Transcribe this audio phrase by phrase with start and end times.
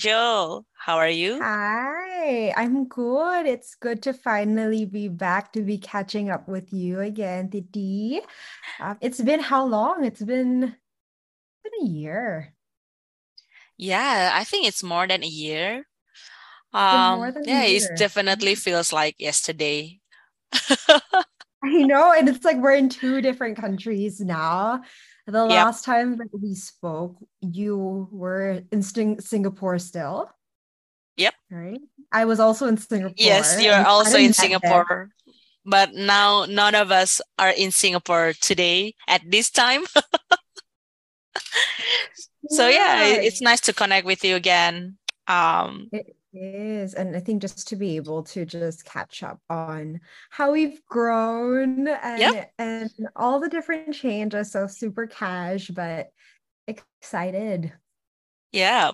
[0.00, 0.64] Angel.
[0.72, 1.42] How are you?
[1.42, 3.44] Hi, I'm good.
[3.44, 8.22] It's good to finally be back to be catching up with you again, Didi.
[8.80, 10.04] Um, it's been how long?
[10.04, 12.54] It's been, been a year.
[13.76, 15.84] Yeah, I think it's more than a year.
[16.72, 20.00] It's Um, than yeah, it definitely feels like yesterday.
[21.62, 24.80] I know, and it's like we're in two different countries now.
[25.30, 25.64] The Yep.
[25.64, 30.30] last time that we spoke, you were in Sing Singapore still,
[31.16, 31.34] Yep.
[31.50, 31.80] right?
[32.10, 34.32] I was also in Singapore, Yes, you're also in there.
[34.34, 35.10] Singapore,
[35.64, 39.84] but now none of us are in Singapore today at this time.
[42.50, 44.98] So yeah, Yeah, it's nice to connect with you again.
[45.28, 46.94] Um, It is.
[46.94, 51.86] And I think just to be able to just catch up on how we've grown
[51.86, 52.52] yep.
[52.58, 54.52] and and all the different changes.
[54.52, 56.08] So super cash, but
[56.66, 57.72] excited.
[58.52, 58.92] Yeah.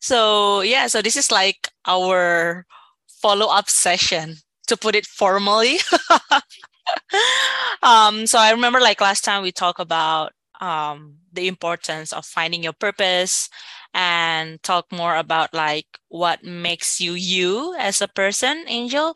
[0.00, 2.66] So yeah, so this is like our
[3.22, 4.36] follow-up session
[4.68, 5.78] to put it formally.
[7.82, 12.62] um, so I remember like last time we talked about um the importance of finding
[12.62, 13.48] your purpose
[13.94, 19.14] and talk more about like what makes you you as a person, Angel.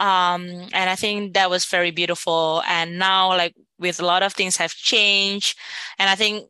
[0.00, 2.62] Um, and I think that was very beautiful.
[2.66, 5.58] And now like with a lot of things have changed,
[5.98, 6.48] and I think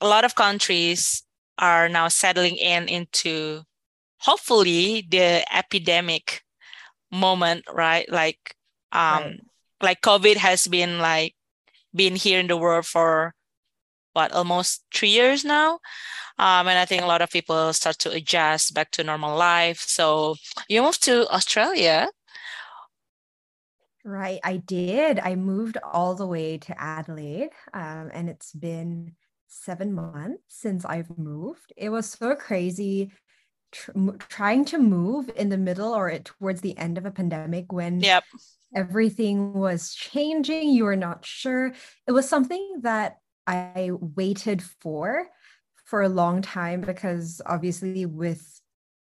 [0.00, 1.22] a lot of countries
[1.58, 3.62] are now settling in into
[4.20, 6.42] hopefully the epidemic
[7.12, 8.10] moment, right?
[8.10, 8.54] Like
[9.08, 9.34] Right.
[9.34, 9.38] um
[9.82, 11.34] like COVID has been like
[11.94, 13.34] been here in the world for
[14.14, 15.74] what almost three years now.
[16.38, 19.80] Um, and I think a lot of people start to adjust back to normal life.
[19.80, 20.36] So
[20.68, 22.08] you moved to Australia.
[24.04, 24.40] Right.
[24.44, 25.18] I did.
[25.18, 29.16] I moved all the way to Adelaide, um, and it's been
[29.48, 31.72] seven months since I've moved.
[31.76, 33.12] It was so crazy
[33.72, 33.92] tr
[34.28, 38.00] trying to move in the middle or it, towards the end of a pandemic when
[38.00, 38.24] Yep.
[38.74, 40.68] everything was changing.
[40.70, 41.72] You were not sure.
[42.06, 45.26] It was something that I waited for
[45.84, 48.60] for a long time because obviously with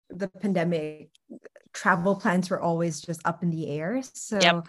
[0.09, 1.11] the pandemic,
[1.73, 3.95] travel plans were always just up in the air.
[3.95, 4.05] Yep.
[4.13, 4.63] So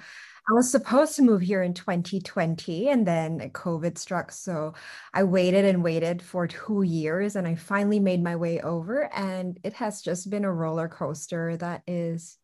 [0.49, 4.33] I was supposed to move here in 2020 and then COVID struck.
[4.33, 4.75] So
[5.15, 9.13] I waited and waited for two years and I finally made my way over.
[9.15, 12.37] And it has just been a roller coaster that is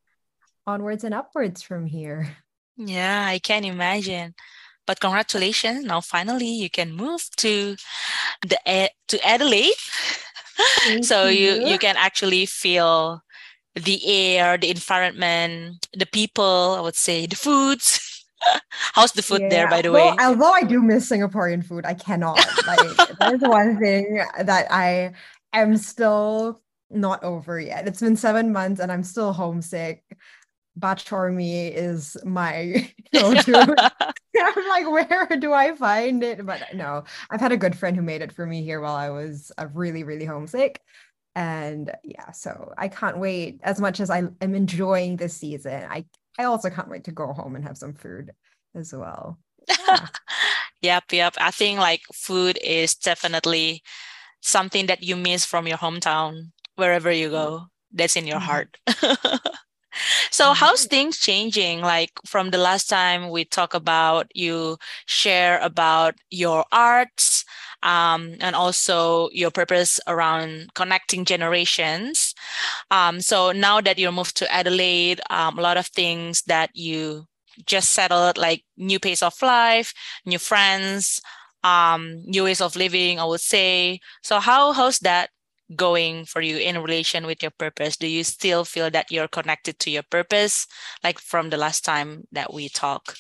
[0.67, 2.37] onwards and upwards from here.
[2.77, 4.35] Yeah, I can imagine.
[4.87, 5.85] But congratulations.
[5.85, 7.77] Now finally you can move to
[8.43, 9.75] the to Adelaide.
[11.03, 11.79] So you you you.
[11.79, 13.23] can actually feel
[13.75, 18.25] the air, the environment, the people, I would say, the foods.
[18.95, 20.17] How's the food there, by the although way?
[20.21, 22.41] although I do miss Singaporean food, I cannot.
[22.67, 25.13] Like, there's one thing that I
[25.53, 27.87] am still not over yet.
[27.87, 30.05] It's been seven months and I'm still homesick.
[30.77, 33.75] Bak chor mee is my go-to.
[34.57, 36.45] I'm like, where do I find it?
[36.45, 39.11] But no, I've had a good friend who made it for me here while I
[39.11, 40.81] was uh, really, really homesick.
[41.35, 45.85] And yeah, so I can't wait as much as I am enjoying this season.
[45.91, 46.07] I
[46.39, 48.33] I also can't wait to go home and have some food
[48.75, 49.39] as well.
[49.69, 50.07] Yeah.
[50.83, 51.35] Yep, yep.
[51.41, 53.83] I think like food is definitely
[54.43, 57.67] something that you miss from your hometown, wherever you go.
[57.93, 58.43] That's in your Mhm.
[58.43, 58.79] heart.
[60.31, 61.81] So how's things changing?
[61.81, 67.45] Like from the last time we talk about you share about your arts,
[67.83, 72.35] um, and also your purpose around connecting generations.
[72.91, 77.27] Um, so now that you're moved to Adelaide, um, a lot of things that you
[77.67, 81.21] just settled, like new pace of life, new friends,
[81.65, 84.01] um, new ways of living, I would say.
[84.23, 85.31] So how how's that
[85.75, 87.97] going for you in relation with your purpose?
[87.97, 90.67] Do you still feel that you're connected to your purpose,
[91.03, 93.17] like from the last time that we talk?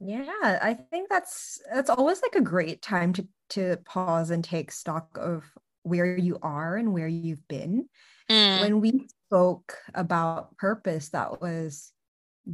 [0.00, 4.70] Yeah, I think that's that's always like a great time to to pause and take
[4.70, 5.44] stock of
[5.82, 7.88] where you are and where you've been.
[8.30, 11.92] Mm, When we spoke about purpose, that was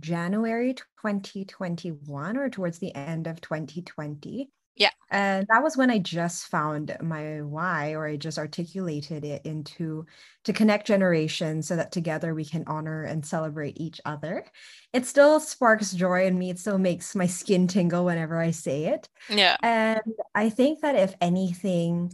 [0.01, 4.51] January 2021 or towards the end of 2020.
[4.77, 4.91] Yeah.
[5.11, 10.07] And that was when I just found my why, or I just articulated it into
[10.45, 14.45] to connect generations so that together we can honor and celebrate each other.
[14.93, 16.51] It still sparks joy in me.
[16.51, 19.09] It still makes my skin tingle whenever I say it.
[19.29, 19.57] Yeah.
[19.63, 20.03] And
[20.35, 22.13] I think that if anything,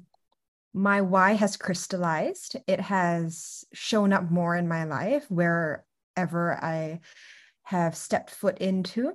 [0.75, 2.57] my why has crystallized.
[2.67, 5.85] It has shown up more in my life wherever
[6.63, 7.01] I
[7.63, 9.15] have stepped foot into.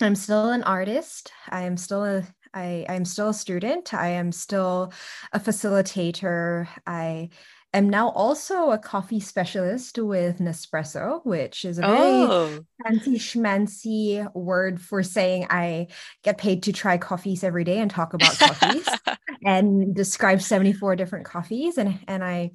[0.00, 1.30] I'm still an artist.
[1.48, 2.24] I am still a
[2.54, 3.94] I I'm still a student.
[3.94, 4.92] I am still
[5.32, 6.68] a facilitator.
[6.86, 7.30] I
[7.74, 12.64] am now also a coffee specialist with Nespresso, which is a very oh.
[12.84, 15.88] fancy schmancy word for saying I
[16.22, 18.88] get paid to try coffees every day and talk about coffees
[19.44, 21.78] and describe 74 different coffees.
[21.78, 22.52] And, and I,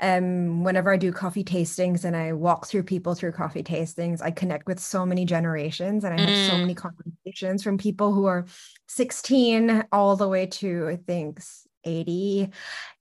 [0.00, 4.30] um, whenever I do coffee tastings and I walk through people through coffee tastings, I
[4.30, 6.48] connect with so many generations and I have mm.
[6.48, 8.46] so many conversations from people who are
[8.88, 11.40] 16 all the way to, I think,
[11.84, 12.50] 80,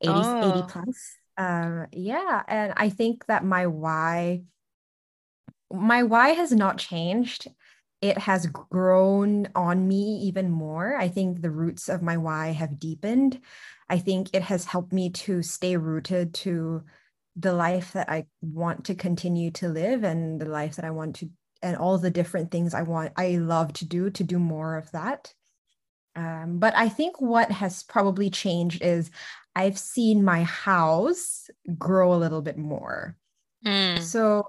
[0.02, 0.60] 80, oh.
[0.60, 1.16] 80 plus.
[1.40, 4.42] Um yeah and i think that my why
[5.72, 7.48] my why has not changed.
[8.02, 10.96] It has grown on me even more.
[10.96, 13.42] I think the roots of my why have deepened.
[13.90, 16.84] I think it has helped me to stay rooted to
[17.40, 21.18] the life that i want to continue to live and the life that i want
[21.18, 21.30] to
[21.62, 24.92] and all the different things i want i love to do to do more of
[24.92, 25.32] that
[26.18, 29.12] um, but I think what has probably changed is
[29.56, 33.16] I've seen my hows grow a little bit more.
[33.64, 34.02] Mm.
[34.02, 34.44] So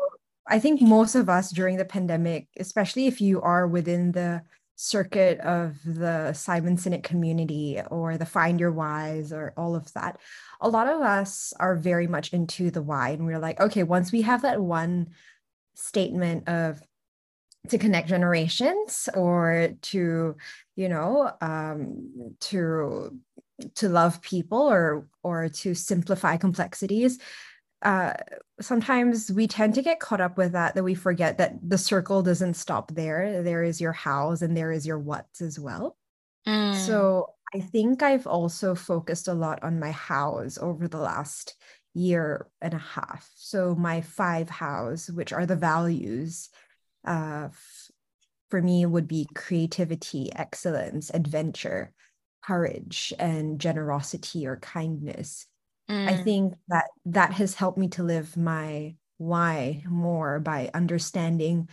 [0.46, 4.42] I think most of us during the pandemic, especially if you are within the
[4.76, 10.18] circuit of the Simon Sinek community or the Find Your Whys or all of that,
[10.62, 13.10] a lot of us are very much into the why.
[13.10, 15.08] And we're like, okay, once we have that one
[15.74, 16.80] statement of
[17.70, 20.36] to connect generations or to,
[20.76, 23.18] you know, um, to
[23.74, 27.18] to love people or or to simplify complexities
[27.82, 28.12] uh,
[28.60, 32.22] sometimes we tend to get caught up with that that we forget that the circle
[32.22, 33.42] doesn't stop there.
[33.42, 35.96] There is your hows and there is your whats as well.
[36.46, 36.74] Mm.
[36.74, 41.56] so i think i've also focused a lot on my hows over the last
[41.94, 43.28] year and a half.
[43.34, 46.48] So my five hows which are the values
[47.04, 47.48] uh,
[48.50, 51.92] for me would be creativity excellence adventure
[52.42, 55.46] courage and generosity or kindness.
[55.90, 56.08] Mm.
[56.08, 61.68] i think that that has helped me to live my why more by understanding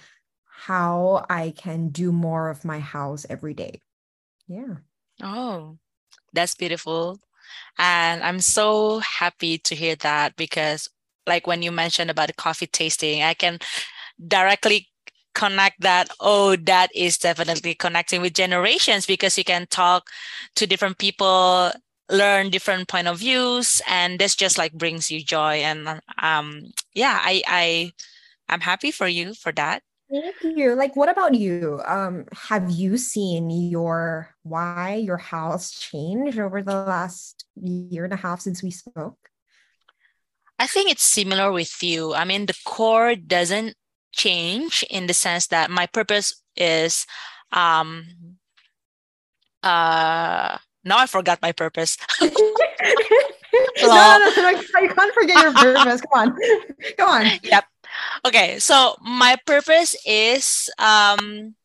[0.45, 3.79] how i can do more of my hows every day.
[4.47, 4.75] Yeah.
[5.21, 5.77] Oh
[6.33, 7.19] that's beautiful.
[7.77, 10.89] And i'm so happy to hear that because
[11.27, 13.59] like when you mentioned about the coffee tasting i can
[14.27, 14.89] directly
[15.35, 20.07] connect that oh that is definitely connecting with generations because you can talk
[20.55, 21.71] to different people
[22.09, 25.55] learn different point of views and this just like brings you joy.
[25.61, 27.91] And um yeah i i
[28.49, 29.81] i'm happy for you for that.
[30.09, 30.75] Thank you.
[30.75, 31.81] Like what about you?
[31.85, 38.17] Um have you seen your why your hows change over the last year and a
[38.17, 39.17] half since we spoke?
[40.59, 42.13] I think it's similar with you.
[42.13, 43.75] I mean, the core doesn't
[44.15, 47.05] change in the sense that my purpose is
[47.51, 48.05] um
[49.61, 51.97] uh now I forgot my purpose.
[52.21, 52.29] no,
[53.81, 56.01] no, no, no, you can't forget your purpose.
[56.01, 56.37] Come on.
[56.97, 57.25] Come on.
[57.43, 57.65] Yep.
[58.27, 58.59] Okay.
[58.59, 61.55] So my purpose is um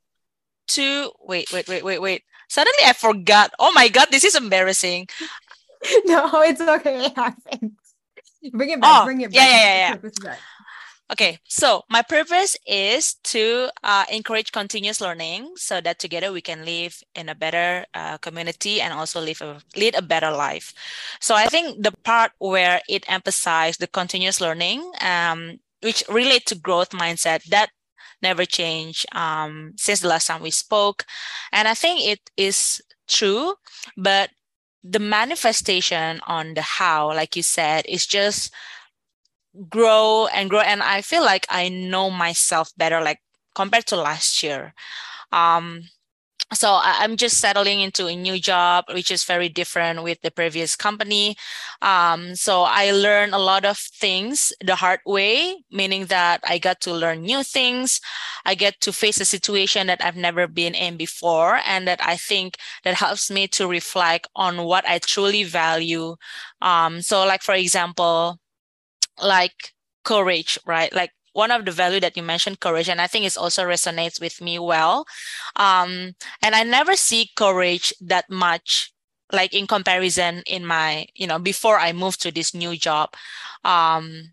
[0.69, 2.23] to wait, wait, wait, wait, wait.
[2.49, 3.53] Suddenly I forgot.
[3.58, 5.08] Oh my god, this is embarrassing.
[6.05, 7.06] no, it's okay.
[7.06, 7.73] It happens.
[8.53, 9.03] Bring it back.
[9.03, 9.37] Oh, bring it back.
[9.37, 10.08] Yeah, yeah, yeah.
[10.25, 10.37] yeah.
[11.11, 16.65] Okay, so my purpose is to uh, encourage continuous learning so that together we can
[16.65, 20.73] live in a better uh, community and also live a, lead a better life.
[21.20, 26.55] So I think the part where it emphasized the continuous learning, um, which relate to
[26.55, 27.70] growth mindset, that
[28.23, 31.05] never changed um, since the last time we spoke.
[31.51, 33.55] And I think it is true,
[33.96, 34.31] but
[34.84, 38.55] the manifestation on the how, like you said, is just
[39.69, 43.21] grow and grow and i feel like i know myself better like
[43.55, 44.75] compared to last year.
[45.33, 45.83] Um
[46.53, 50.33] so I, am just settling into a new job which is very different with the
[50.33, 51.37] previous company.
[51.83, 56.81] Um, so i learned a lot of things the hard way meaning that i got
[56.83, 58.01] to learn new things.
[58.45, 62.17] I get to face a situation that i've never been in before and that i
[62.17, 66.17] think that helps me to reflect on what i truly value.
[66.63, 68.41] Um, so like for example
[69.22, 69.74] like
[70.05, 70.93] courage, right?
[70.94, 74.20] Like one of the value that you mentioned, courage, and I think it also resonates
[74.20, 75.06] with me well.
[75.56, 78.93] Um, and I never see courage that much,
[79.32, 83.15] like in comparison in my, you know, before I moved to this new job,
[83.65, 84.32] um,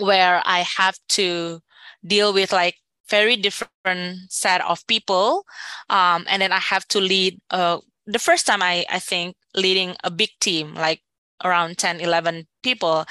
[0.00, 1.60] where I have to
[2.06, 2.76] deal with like
[3.08, 5.44] very different set of people,
[5.88, 7.40] um, and then I have to lead.
[7.50, 11.02] Uh, the first time I I think leading a big team, like
[11.44, 13.04] around 10 11 people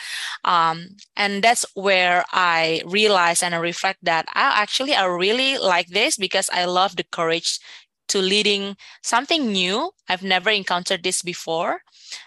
[0.44, 5.88] um, and that's where i realize and i reflect that i actually i really like
[5.88, 7.60] this because i love the courage
[8.08, 9.92] to leading something new.
[10.08, 11.82] I've never encountered this before.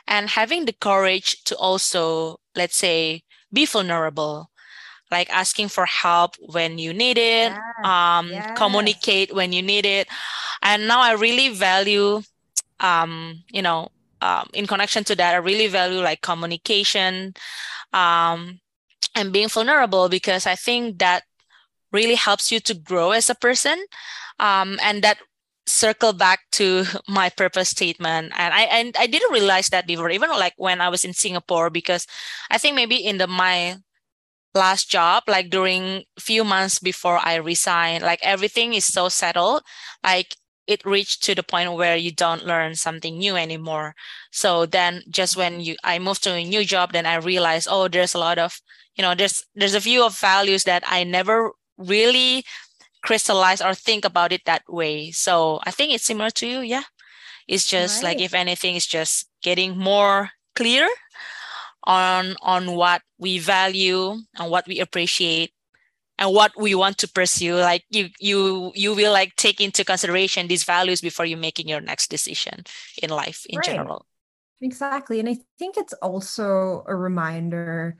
[0.06, 4.50] And having the courage to also, let's say, be vulnerable,
[5.10, 7.58] like asking for help when you need it, yes.
[7.84, 8.46] Um, yes.
[8.56, 10.08] communicate when you need it.
[10.62, 12.22] And now I really value,
[12.80, 13.88] um, you know,
[14.20, 17.34] um, in connection to that, I really value like communication
[17.92, 18.60] um,
[19.14, 21.24] and being vulnerable because I think that
[21.92, 23.78] really helps you to grow as a person.
[24.38, 25.18] Um, and that
[25.68, 30.30] circle back to my purpose statement and i and i didn't realize that before even
[30.30, 32.06] like when i was in singapore because
[32.50, 33.76] i think maybe in the my
[34.54, 39.62] last job like during a few months before i resigned like everything is so settled
[40.02, 40.34] like
[40.68, 43.94] it reached to the point where you don't learn something new anymore.
[44.30, 47.88] So then just when you i moved to a new job then i realized oh
[47.88, 48.60] there's a lot of
[48.96, 52.44] you know there's there's a few of values that i never really
[53.02, 55.10] crystallize or think about it that way.
[55.10, 56.84] So i think it's similar to you yeah?
[57.48, 58.10] It's just right.
[58.10, 60.88] like if anything it's just getting more clear
[61.84, 65.52] on on what we value and what we appreciate
[66.18, 70.48] and what we want to pursue like you you you will like take into consideration
[70.48, 72.64] these values before you making your next decision
[73.02, 73.66] in life in right.
[73.66, 74.04] general
[74.60, 77.96] exactly and i think it's also a reminder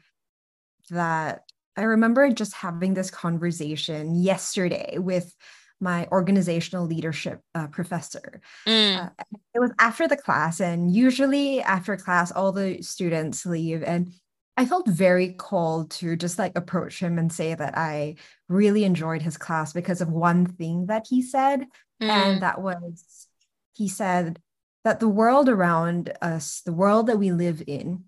[0.90, 1.44] that
[1.76, 5.34] i remember just having this conversation yesterday with
[5.80, 8.40] my organizational leadership uh, professor.
[8.66, 9.06] Mm.
[9.06, 9.10] Uh,
[9.54, 13.82] it was after the class, and usually after class, all the students leave.
[13.82, 14.12] And
[14.58, 18.16] I felt very called to just like approach him and say that I
[18.48, 21.60] really enjoyed his class because of one thing that he said.
[22.02, 22.08] Mm.
[22.08, 23.28] And that was,
[23.74, 24.40] he said
[24.82, 28.04] that the world around us, the world that we live in,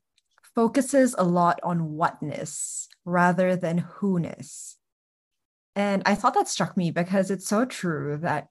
[0.56, 4.76] focuses a lot on whatness rather than who-ness.
[5.76, 8.48] And I thought that struck me because it's so true that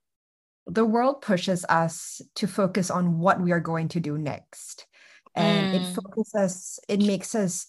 [0.66, 4.88] the world pushes us to focus on what we are going to do next.
[5.36, 5.82] And mm.
[5.82, 7.68] it focuses, it makes us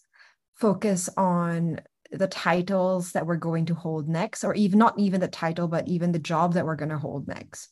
[0.60, 1.80] focus on
[2.12, 5.88] the titles that we're going to hold next, or even not even the title, but
[5.88, 7.68] even the job that we're going to hold next.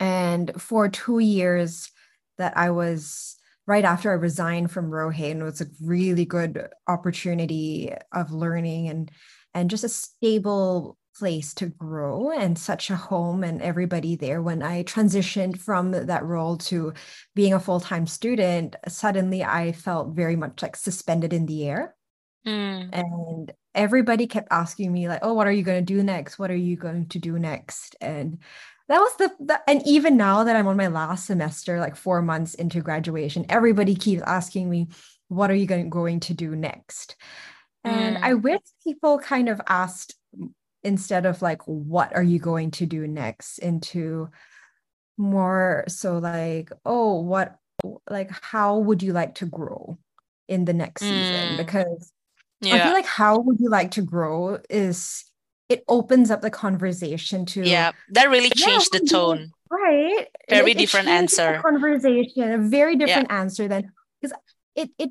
[0.00, 1.90] And for two years
[2.38, 3.36] that I was
[3.66, 9.10] right after I resigned from Rohain, it was a really good opportunity of learning and
[9.54, 14.42] and just a stable place to grow and such a home and everybody there.
[14.42, 16.92] When i transitioned from that role to
[17.34, 21.94] being a full-time student suddenly i felt very much like suspended in the air.
[22.46, 22.90] Mm.
[22.92, 26.38] and everybody kept asking me like oh what are you going to do next?
[26.38, 27.96] What are you going to do next?
[28.00, 28.38] And
[28.88, 32.20] that was the, the, and even now that i'm on my last semester like four
[32.20, 34.88] months into graduation everybody keeps asking me
[35.28, 37.16] what are you going, going to do next?
[37.82, 38.22] And mm.
[38.22, 40.14] I wish people kind of asked
[40.84, 43.58] instead of like, what are you going to do next?
[43.58, 44.28] Into
[45.16, 47.58] more so like, oh, what,
[48.08, 49.98] like, how would you like to grow
[50.48, 51.08] in the next mm.
[51.08, 51.56] season?
[51.56, 52.12] Because
[52.60, 52.76] yeah.
[52.76, 55.24] I feel like how would you like to grow is
[55.68, 60.72] it opens up the conversation to yeah that really changed yeah, the tone right very
[60.72, 63.40] it, different it answer conversation a very different yeah.
[63.40, 64.36] answer than because
[64.74, 65.10] it it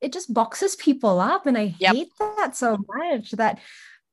[0.00, 1.94] it just boxes people up and i yep.
[1.94, 3.58] hate that so much that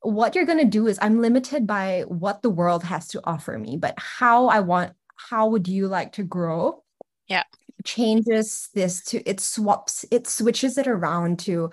[0.02, 3.58] what you're going to do is i'm limited by what the world has to offer
[3.58, 6.84] me but how i want how would you like to grow
[7.28, 7.44] yeah
[7.86, 11.70] changes this to it swaps it switches it around to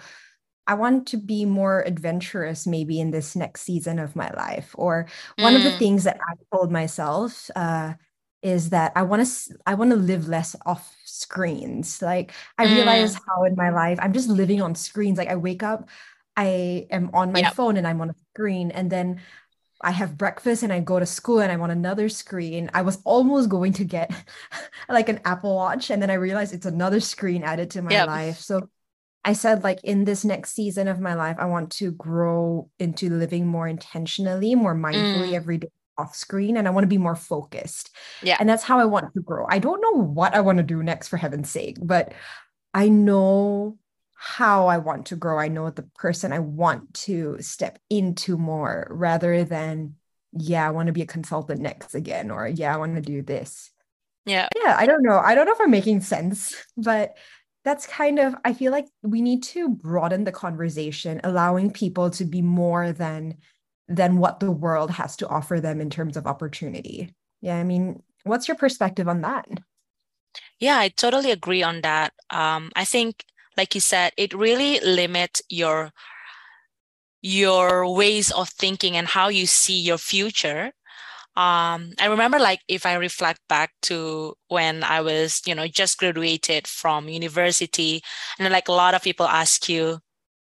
[0.67, 4.75] I want to be more adventurous maybe in this next season of my life.
[4.77, 5.07] Or
[5.39, 5.57] one mm.
[5.57, 5.79] of the mm.
[5.79, 7.95] things that I told myself uh,
[8.43, 12.03] is that I want to I want to live less off screens.
[12.03, 12.75] Like I mm.
[12.75, 15.19] realize how in my life I'm just living on screens.
[15.19, 15.89] Like I wake up,
[16.37, 17.55] I am on my yep.
[17.55, 19.21] phone and I'm on a screen, and then
[19.81, 22.71] I have breakfast and I go to school and I'm on another screen.
[22.73, 24.11] I was almost going to get
[24.89, 28.07] like an Apple Watch, and then I realized it's another screen added to my yep.
[28.07, 28.39] life.
[28.39, 28.69] So
[29.25, 33.11] I said, like, in this next season of my life, I want to grow into
[33.11, 35.35] living more intentionally, more mindfully mm.
[35.35, 37.91] every day off screen and I want to be more focused.
[38.23, 38.37] Yeah.
[38.39, 39.47] And that's how I want to grow.
[39.49, 42.13] I don't know what I want to do next for heaven's sake, but
[42.75, 43.79] I know
[44.17, 45.39] how I want to grow.
[45.39, 49.95] I know the person I want to step into more rather than,
[50.33, 53.23] yeah, I want to be a consultant next again, or yeah, I want to do
[53.23, 53.71] this.
[54.25, 54.49] Yeah.
[54.57, 54.75] Yeah.
[54.77, 55.19] I don't know.
[55.19, 57.17] I don't know if I'm making sense, but
[57.65, 62.25] that's kind of, I feel like we need to broaden the conversation, allowing people to
[62.25, 63.37] be more than
[63.89, 67.15] than what the world has to offer them in terms of opportunity.
[67.41, 69.47] Yeah, I mean, what's your perspective on that?
[70.59, 72.13] Yeah, I totally agree on that.
[72.31, 73.25] Um, I think,
[73.57, 75.93] like you said, it really limits your
[77.23, 80.73] your ways of thinking and how you see your future.
[81.37, 85.99] um, I remember like if I reflect back to when I was, you know, just
[85.99, 88.03] graduated from university,
[88.39, 90.01] and like a lot of people ask you,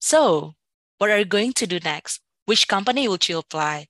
[0.01, 0.55] so
[0.99, 2.21] what are you going to do next?
[2.47, 3.87] Which company would you apply?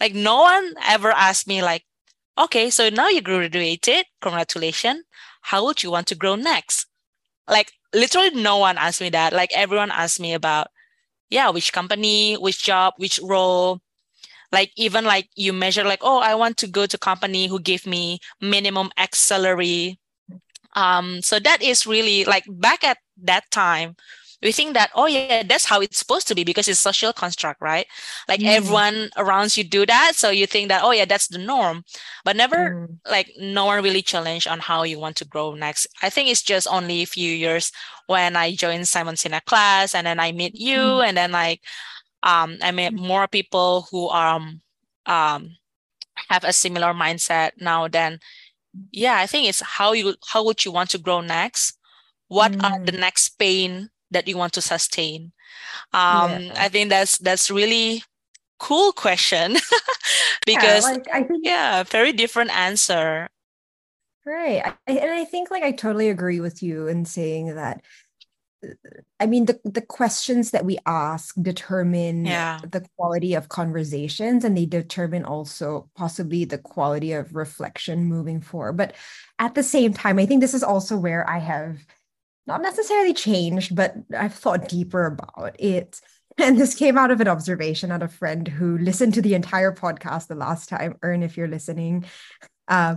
[0.00, 1.84] Like no one ever asked me like,
[2.38, 5.04] okay, so now you graduated, congratulations.
[5.42, 6.86] How would you want to grow next?
[7.48, 9.32] Like literally no one asked me that.
[9.32, 10.68] Like everyone asked me about,
[11.30, 13.80] yeah, which company, which job, which role.
[14.52, 17.86] Like even like you measure like, oh, I want to go to company who give
[17.86, 19.98] me minimum X salary.
[20.74, 23.96] Um, so that is really like back at that time,
[24.44, 27.60] we think that oh yeah that's how it's supposed to be because it's social construct
[27.60, 27.86] right
[28.28, 28.46] like mm.
[28.46, 31.82] everyone around you do that so you think that oh yeah that's the norm
[32.24, 32.98] but never mm.
[33.10, 36.42] like no one really challenged on how you want to grow next i think it's
[36.42, 37.72] just only a few years
[38.06, 41.08] when i joined simon sinek class and then i meet you mm.
[41.08, 41.60] and then like
[42.22, 43.06] um, i met mm.
[43.06, 44.60] more people who are um,
[45.06, 45.56] um,
[46.28, 48.18] have a similar mindset now then
[48.92, 51.78] yeah i think it's how you how would you want to grow next
[52.28, 53.00] what are the mm.
[53.00, 55.32] next pain that you want to sustain
[55.92, 56.52] um yeah.
[56.56, 58.02] i think that's that's really
[58.58, 59.52] cool question
[60.46, 63.28] because yeah, like, I think, yeah very different answer
[64.24, 67.82] right I, and i think like i totally agree with you in saying that
[69.20, 72.60] I mean, the, the questions that we ask determine yeah.
[72.68, 78.76] the quality of conversations and they determine also possibly the quality of reflection moving forward.
[78.76, 78.94] But
[79.38, 81.78] at the same time, I think this is also where I have
[82.46, 86.00] not necessarily changed, but I've thought deeper about it.
[86.36, 89.70] And this came out of an observation at a friend who listened to the entire
[89.70, 90.96] podcast the last time.
[91.04, 92.06] Ern, if you're listening,
[92.66, 92.96] uh,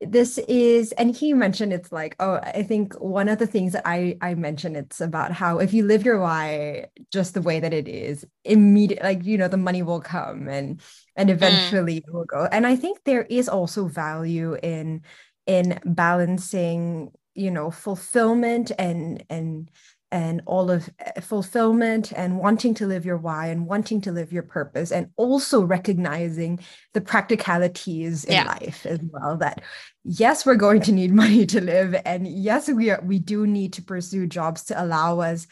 [0.00, 3.82] this is, and he mentioned it's like, oh, I think one of the things that
[3.84, 7.72] I I mentioned it's about how if you live your why just the way that
[7.72, 10.80] it is, immediate, like you know, the money will come and
[11.16, 11.32] and mm.
[11.32, 12.04] eventually mm.
[12.06, 12.48] it will go.
[12.50, 15.02] And I think there is also value in
[15.46, 19.70] in balancing you know fulfillment and and
[20.10, 24.32] and all of eh, fulfillment and wanting to live your why and wanting to live
[24.32, 26.58] your purpose and also recognizing
[26.94, 28.44] the practicalities in yeah.
[28.44, 29.62] life as well that
[30.04, 33.72] yes we're going to need money to live and yes we are we do need
[33.72, 35.46] to pursue jobs to allow us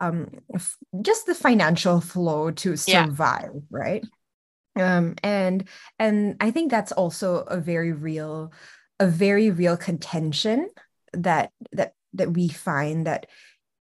[0.00, 3.60] um, f- just the financial flow to survive yeah.
[3.70, 4.04] right
[4.76, 8.52] um, and and i think that's also a very real
[9.00, 10.68] a very real contention
[11.12, 13.26] that that that we find that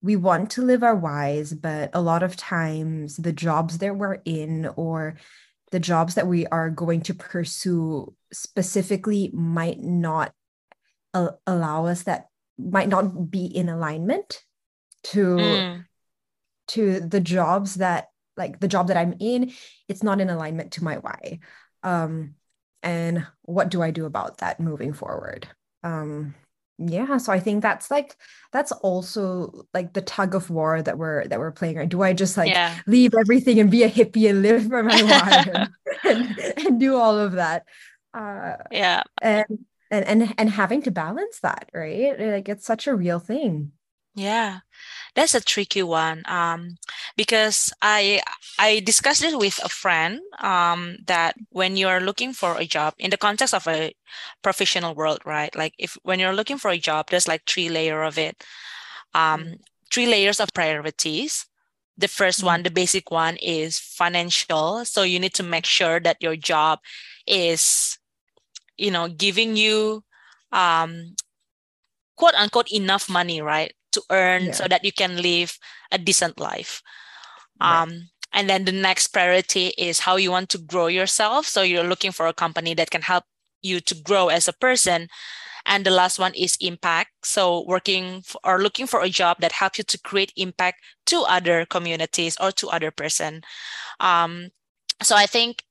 [0.03, 4.19] we want to live our whys but a lot of times the jobs that we're
[4.25, 5.17] in or
[5.71, 10.33] the jobs that we are going to pursue specifically might not
[11.47, 12.27] allow us that
[12.59, 14.43] might not be in alignment
[15.03, 15.85] to mm.
[16.67, 19.53] to the jobs that like the job that I'm in
[19.88, 21.41] it's not in alignment to my why
[21.83, 22.35] um
[22.83, 25.49] and what do I do about that moving forward
[25.83, 26.35] um
[26.79, 28.17] yeah so i think that's like
[28.53, 31.88] that's also like the tug of war that we're that we're playing right?
[31.88, 32.77] Do i just like yeah.
[32.87, 35.69] leave everything and be a hippie and live for my and,
[36.05, 37.64] and, and, do all of that?
[38.14, 39.03] Uh yeah.
[39.21, 39.47] and
[39.91, 42.19] and and and having to balance that right?
[42.19, 43.73] Like it's such a real thing
[44.18, 44.61] yeah
[45.18, 46.78] that's a tricky one um,
[47.16, 48.20] because I
[48.57, 53.11] I discussed it with a friend um, that when you're looking for a job in
[53.11, 53.92] the context of a
[54.42, 55.54] professional world, right?
[55.57, 58.44] Like if when you're looking for a job, there's like three layer of it,
[59.12, 59.52] um, mm-hmm.
[59.92, 61.46] three layers of priorities.
[61.96, 62.46] The 1st mm-hmm.
[62.46, 64.85] one, the basic one, is financial.
[64.85, 66.78] So you need to make sure that your job
[67.26, 67.98] is,
[68.76, 70.04] you know, giving you
[70.52, 71.16] um,
[72.14, 73.74] quote unquote enough money, right?
[73.92, 74.53] To earn yeah.
[74.53, 75.59] so that you can live
[75.92, 76.83] a decent life.
[77.61, 77.83] Right.
[77.83, 81.46] Um, and then the next priority is how you want to grow yourself.
[81.46, 83.24] So you're looking for a company that can help
[83.62, 85.09] you to grow as a person.
[85.66, 87.11] And the last one is impact.
[87.24, 91.24] So working for, or looking for a job that helps you to create impact to
[91.29, 93.42] other communities or to other person.
[94.01, 94.51] Um,
[95.03, 95.64] so I think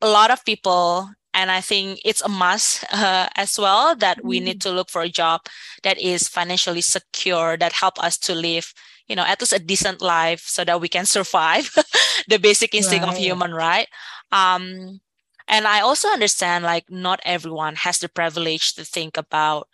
[0.00, 4.40] a lot of people and i think it's a must uh, as well that we
[4.40, 4.62] need mm.
[4.62, 5.40] to look for a job
[5.82, 8.72] that is financially secure that help us to live
[9.08, 11.70] you know at least a decent life so that we can survive
[12.28, 13.12] the basic instinct right.
[13.12, 13.88] of human right
[14.30, 15.00] um
[15.48, 19.68] and i also understand like not everyone has the privilege to think about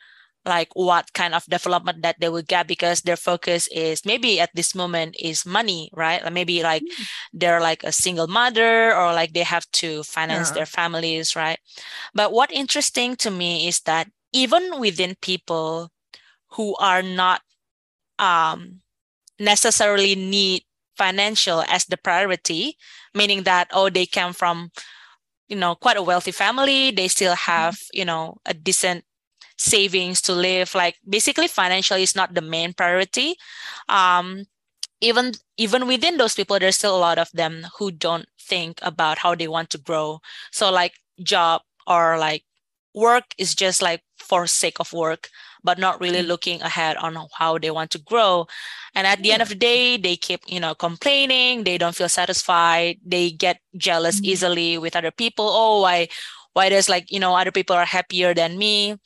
[0.49, 4.51] like what kind of development that they will get because their focus is maybe at
[4.55, 7.07] this moment is money right like maybe like mm.
[7.33, 10.55] they're like a single mother or like they have to finance yeah.
[10.55, 11.59] their families right
[12.15, 15.91] but what interesting to me is that even within people
[16.53, 17.43] who are not
[18.19, 18.81] um,
[19.39, 20.63] necessarily need
[20.97, 22.77] financial as the priority
[23.15, 24.71] meaning that oh they come from
[25.49, 29.05] you know quite a wealthy family they still have you know a decent
[29.59, 33.37] savings to live like basically financially is not the main priority
[33.89, 34.45] um
[35.01, 39.19] even even within those people there's still a lot of them who don't think about
[39.19, 42.45] how they want to grow so like job or like
[42.95, 45.29] work is just like for sake of work
[45.63, 46.29] but not really mm-hmm.
[46.29, 48.47] looking ahead on how they want to grow
[48.95, 49.35] and at the yeah.
[49.35, 53.61] end of the day they keep you know complaining they don't feel satisfied they get
[53.77, 54.31] jealous mm-hmm.
[54.31, 56.09] easily with other people oh why
[56.55, 58.97] why does like you know other people are happier than me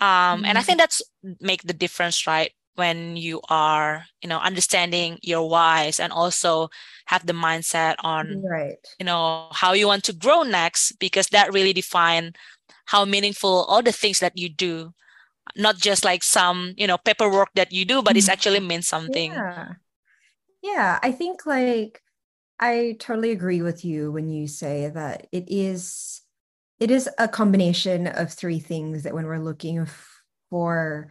[0.00, 0.44] um mm-hmm.
[0.44, 0.66] and i mm-hmm.
[0.66, 1.02] think that's
[1.40, 2.52] make the difference right?
[2.74, 6.68] When you are you know understanding your whys and also
[7.06, 8.76] have the mindset on right.
[9.00, 12.34] you know how you want to grow next because that really define
[12.84, 14.92] how meaningful all the things that you do.
[15.56, 19.32] Not just like some you know paperwork that you do but it's actually means something.
[19.32, 19.80] Yeah.
[20.60, 22.02] Yeah i think like
[22.60, 26.20] i totally agree with you when you say that it is
[26.78, 29.86] it is a combination of three things that when we're looking
[30.50, 31.08] for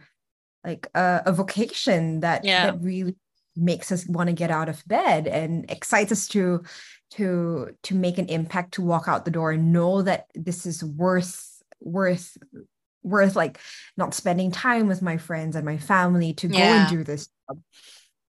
[0.64, 2.66] like a, a vocation that yeah.
[2.66, 3.16] that really
[3.56, 6.62] makes us want to get out of bed and excites us to
[7.10, 10.84] to to make an impact to walk out the door and know that this is
[10.84, 12.36] worth worth
[13.02, 13.58] worth like
[13.96, 17.60] not spending time with my friends and my family to go and do this job.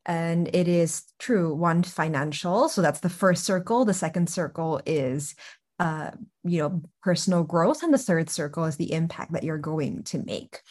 [0.05, 2.69] And it is true, one financial.
[2.69, 3.83] So that's the first circle.
[3.83, 5.35] The second circle is
[5.79, 6.11] uh,
[6.43, 7.83] you know, personal growth.
[7.83, 10.61] And the third circle is the impact that you're going to make.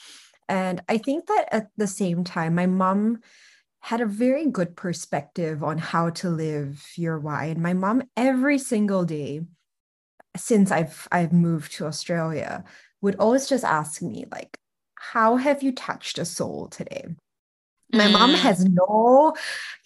[0.49, 3.21] And I think that at the same time, my mom
[3.81, 7.47] had a very good perspective on how to live your why.
[7.47, 9.43] And my mom, every single day
[10.37, 12.65] since I've I've moved to Australia,
[13.01, 14.59] would always just ask me, like,
[14.95, 17.07] how have you touched a soul today?
[17.93, 18.13] My mm.
[18.13, 19.35] mom has no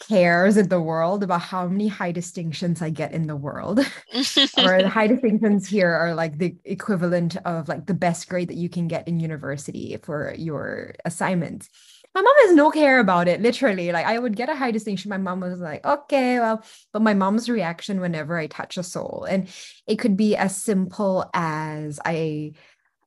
[0.08, 3.78] cares in the world about how many high distinctions I get in the world.
[4.58, 8.56] or the high distinctions here are like the equivalent of like the best grade that
[8.56, 11.68] you can get in university for your assignments.
[12.14, 13.92] My mom has no care about it, literally.
[13.92, 15.10] Like I would get a high distinction.
[15.10, 19.26] My mom was like, okay, well, but my mom's reaction whenever I touch a soul,
[19.30, 19.48] and
[19.86, 22.54] it could be as simple as I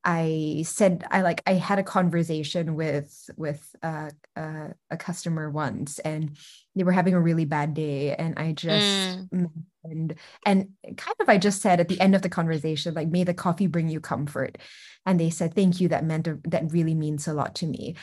[0.05, 5.99] I said I like I had a conversation with with uh, uh, a customer once,
[5.99, 6.37] and
[6.75, 9.49] they were having a really bad day, and I just mm.
[9.83, 13.23] and and kind of I just said at the end of the conversation like, "May
[13.23, 14.57] the coffee bring you comfort,"
[15.05, 15.87] and they said, "Thank you.
[15.87, 17.95] That meant a, that really means a lot to me."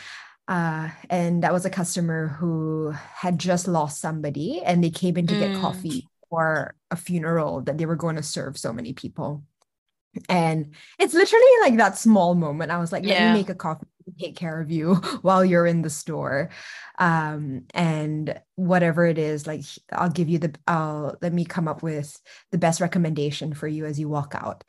[0.49, 5.27] Uh, and that was a customer who had just lost somebody, and they came in
[5.27, 5.41] to mm.
[5.41, 9.43] get coffee for a funeral that they were going to serve so many people
[10.29, 12.71] and it's literally like that small moment.
[12.71, 13.33] I was like, let yeah.
[13.33, 13.87] me make a coffee
[14.19, 16.51] take care of you while you're in the store.
[16.99, 21.83] Um, and whatever it is, like I'll give you the I'll let me come up
[21.83, 22.21] with
[22.51, 24.65] the best recommendation for you as you walk out.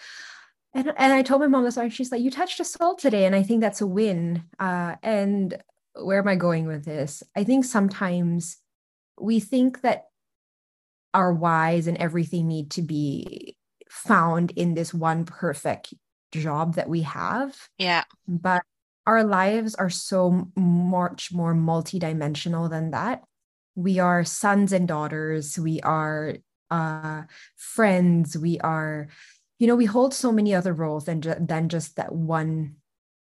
[0.74, 3.26] And and I told my mom this and she's like, you touched a soul today.
[3.26, 4.44] And I think that's a win.
[4.60, 5.62] Uh, and
[5.96, 7.24] where am I going with this?
[7.36, 8.58] I think sometimes
[9.20, 10.06] we think that
[11.14, 13.58] our whys and everything need to be
[13.92, 15.94] found in this one perfect
[16.32, 17.56] job that we have.
[17.78, 18.06] Yeah.
[18.26, 18.64] But
[19.06, 23.24] our lives are so much more multidimensional than that.
[23.76, 26.36] We are sons and daughters, we are
[26.70, 27.24] uh,
[27.58, 29.10] friends, we are,
[29.60, 32.78] you know, we hold so many other roles than, ju- than just that one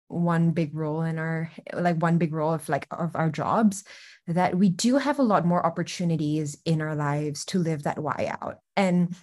[0.06, 3.84] one big role in our like one big role of like of our jobs
[4.26, 8.28] that we do have a lot more opportunities in our lives to live that why
[8.40, 9.14] out and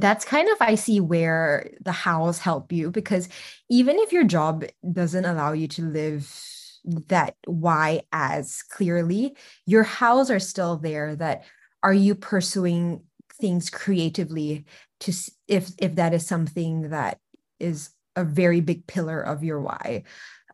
[0.00, 3.28] that's kind of i see where the hows help you because
[3.70, 6.30] even if your job doesn't allow you to live
[7.08, 11.44] that why as clearly your hows are still there that
[11.82, 13.02] are you pursuing
[13.40, 14.64] things creatively
[15.00, 15.12] to
[15.46, 17.18] if if that is something that
[17.60, 20.02] is a very big pillar of your why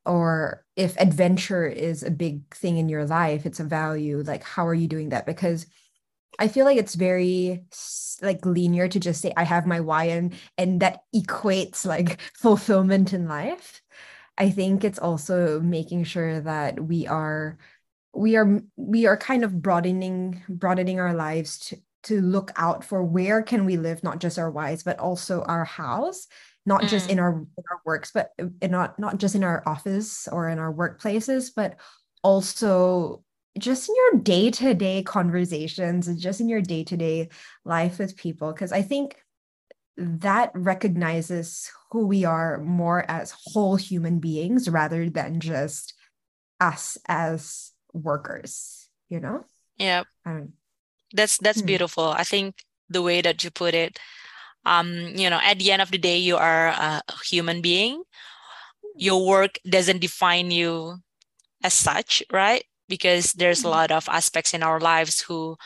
[0.07, 4.67] or if adventure is a big thing in your life it's a value like how
[4.67, 5.27] are you doing that?
[5.27, 5.67] Because
[6.39, 7.65] I feel like it's very
[8.23, 13.13] like linear to just say I have my why and and that equates like fulfillment
[13.13, 13.83] in life.
[14.37, 17.59] I think it's also making sure that we are
[18.15, 23.03] we are we are kind of broadening broadening our lives to to look out for
[23.03, 26.29] where can we live not just our whys but also our hows
[26.67, 26.89] not mm.
[26.89, 30.49] just in our in our works but in not not just in our office or
[30.49, 31.77] in our workplaces but
[32.23, 33.24] also
[33.59, 37.29] just in your day-to-day conversations and just in your day-to-day
[37.65, 39.17] life with people because i think
[39.97, 45.95] that recognizes who we are more as whole human beings rather than just
[46.61, 49.45] us as workers you know
[49.79, 50.03] yeah
[51.13, 51.67] that's that's hmm.
[51.67, 52.57] beautiful i think
[52.91, 53.99] the way that you put it
[54.67, 58.03] um, you know, at the end of the day, you are a human being.
[58.97, 60.97] Your work doesn't define you
[61.63, 62.65] as such, right?
[62.89, 63.71] Because there's a mm-hmm.
[63.71, 65.57] lot of aspects in our lives who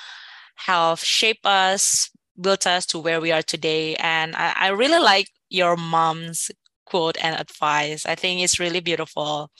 [0.56, 3.94] have shaped us, built us to where we are today.
[3.96, 6.50] And I, I really like your mom's
[6.84, 8.06] quote and advice.
[8.06, 9.50] I think it's really beautiful.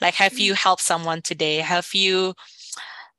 [0.00, 0.62] Like, have you mm-hmm.
[0.62, 1.56] helped someone today?
[1.56, 2.34] Have you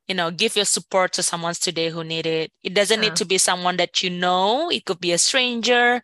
[0.07, 3.09] you know give your support to someone today who need it it doesn't yeah.
[3.09, 6.01] need to be someone that you know it could be a stranger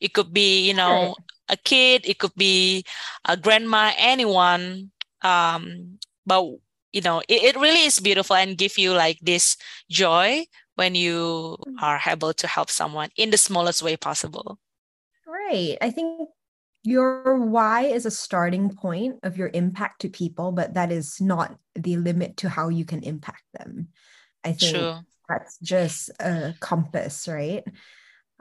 [0.00, 1.14] it could be you know
[1.48, 2.84] a kid it could be
[3.24, 4.90] a grandma anyone
[5.22, 6.44] um but
[6.92, 9.56] you know it, it really is beautiful and give you like this
[9.90, 10.44] joy
[10.76, 11.82] when you mm.
[11.82, 14.58] are able to help someone in the smallest way possible
[15.26, 16.28] right i think
[16.88, 21.56] your why is a starting point of your impact to people, but that is not
[21.74, 23.88] the limit to how you can impact them.
[24.44, 24.94] I think True.
[25.28, 27.64] that's just a compass, right?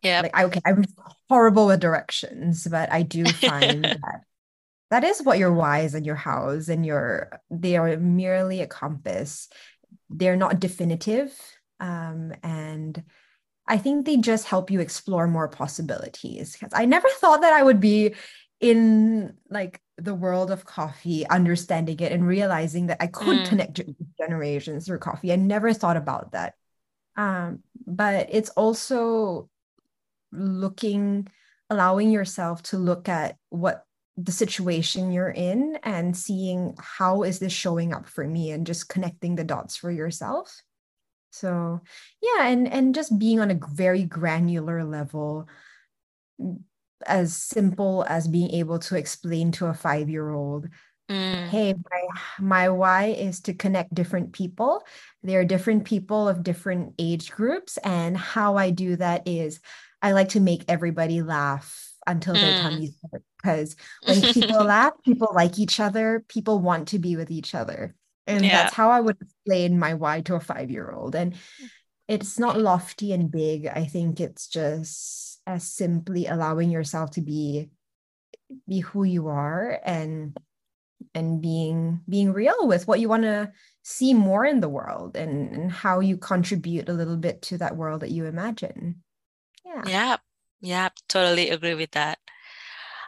[0.04, 0.22] Yeah.
[0.22, 0.86] Like, okay, I'm
[1.28, 4.22] horrible with directions, but I do find that
[4.90, 8.68] that is what your why is in your hows and your they are merely a
[8.68, 9.50] compass.
[10.10, 11.38] They're not definitive.
[11.80, 13.04] Um, and
[13.68, 16.54] I think they just help you explore more possibilities.
[16.54, 18.16] Because I never thought that I would be
[18.60, 23.46] in like the world of coffee, understanding it and realizing that I could mm.
[23.46, 23.82] connect
[24.20, 25.34] generations through coffee.
[25.34, 26.54] I never thought about that.
[27.16, 29.50] Um, but it's also
[30.32, 31.28] looking,
[31.70, 33.87] allowing yourself to look at what
[34.18, 38.90] the situation you're in and seeing how is this showing up for me and just
[38.90, 40.62] connecting the dots for yourself
[41.30, 41.80] so
[42.22, 45.48] yeah and and just being on a very granular level
[47.06, 50.68] as simple as being able to explain to a 5-year-old
[51.12, 51.48] mm.
[51.50, 52.08] hey my
[52.40, 54.84] my why is to connect different people
[55.22, 59.60] there are different people of different age groups and how I do that is
[60.02, 62.42] I like to make everybody laugh until mm.
[62.42, 67.16] their tummies hurt because when people laugh people like each other people want to be
[67.16, 67.96] with each other
[68.28, 68.64] and yeah.
[68.64, 71.16] that's how I would explain my why to a five year old.
[71.16, 71.36] And
[72.08, 73.68] it's not lofty and big.
[73.68, 77.70] I think it's just as simply allowing yourself to be
[78.68, 80.38] be who you are and
[81.14, 83.52] and being being real with what you want to
[83.84, 87.78] see more in the world and, and how you contribute a little bit to that
[87.78, 89.04] world that you imagine.
[89.66, 89.84] Yeah.
[89.88, 90.18] Yeah.
[90.60, 90.90] Yeah.
[91.08, 92.20] Totally agree with that.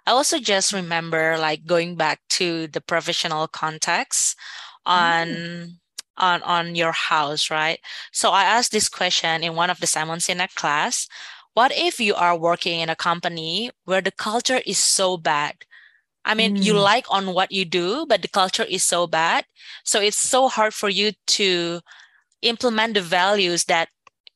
[0.10, 4.36] I also just remember like going back to the professional context
[4.84, 5.70] on mm.
[6.18, 7.78] on on your hows, right?
[8.12, 11.08] So I asked this question in one of the Simon Sinek class.
[11.54, 15.54] What if you are working in a company where the culture is so bad?
[16.26, 16.64] I mean, mm.
[16.64, 19.46] you like on what you do, but the culture is so bad.
[19.84, 21.82] So it's so hard for you to
[22.42, 23.90] implement the values that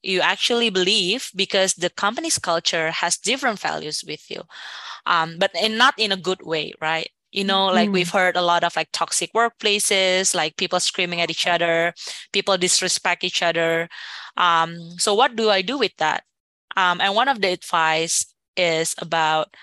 [0.03, 4.43] you actually believe because the company's culture has different values with you
[5.05, 7.09] um, but in, not in a good way right?
[7.31, 7.93] You know like mm.
[7.93, 11.93] we've heard a lot of like toxic workplaces like people screaming at each other
[12.31, 13.89] people disrespect each other.
[14.37, 16.23] Um, so what do i do with that?
[16.75, 19.55] Um, and one of the advice is about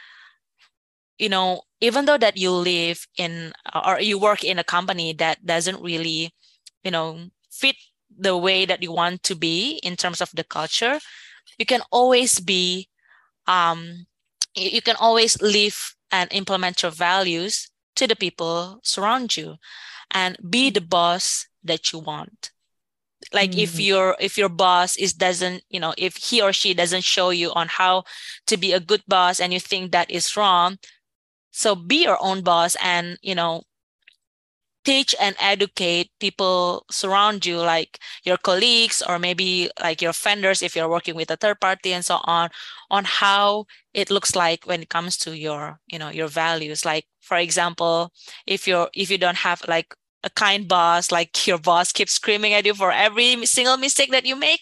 [1.19, 3.53] you know even though that you live in
[3.87, 6.33] or you work in a company that doesn't really
[6.83, 7.77] you know fit
[8.19, 10.99] the way that you want to be in terms of the culture
[11.59, 12.89] you can always be
[13.47, 14.07] um,
[14.55, 19.57] you can always live and implement your values to the people surround you
[20.11, 22.51] and be the boss that you want
[23.33, 23.61] like mm-hmm.
[23.61, 27.31] if your if your boss is doesn't you know if he or she doesn't show
[27.31, 28.03] you on how
[28.47, 30.79] to be a good boss and you think that is wrong
[31.51, 33.63] so be your own boss and you know
[34.91, 40.75] teach and educate people surround you like your colleagues or maybe like your vendors if
[40.75, 42.49] you're working with a third party and so on
[42.91, 46.85] on how it looks like when it comes to your you know your values.
[46.85, 48.11] Like for example
[48.49, 52.53] if you're if you don't have like a kind boss like your boss keeps screaming
[52.53, 54.61] at you for every single mistake that you make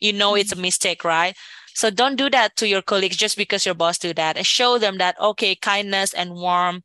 [0.00, 0.68] you know it's a mm-hmm.
[0.68, 1.34] mistake right?
[1.74, 4.36] So don't do that to your colleagues just because your boss do that.
[4.36, 6.82] And show them that okay kindness and warm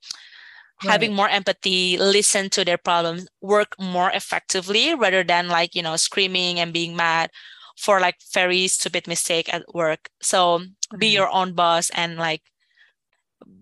[0.83, 0.91] right.
[0.91, 5.95] having more empathy listen to their problems work more effectively rather than like you know
[5.95, 7.29] screaming and being mad
[7.77, 10.97] for like very stupid mistake at work so mm-hmm.
[10.97, 12.41] be your own boss and like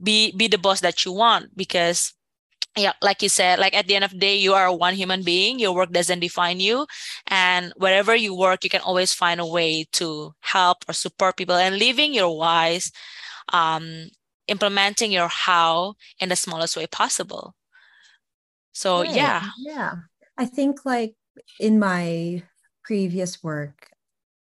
[0.02, 2.13] be be the boss that you want because
[2.78, 5.23] yeah like you said like at the end of the day you are one human
[5.23, 6.86] being your work doesn't define you
[7.28, 11.56] and wherever you work you can always find a way to help or support people
[11.56, 12.91] and living your whys
[13.52, 14.08] um,
[14.48, 17.56] implementing your how in the smallest way possible.
[18.74, 19.16] So right.
[19.16, 19.50] yeah.
[19.60, 19.94] Yeah.
[20.38, 21.16] I think like
[21.60, 22.44] in my
[22.84, 23.90] previous work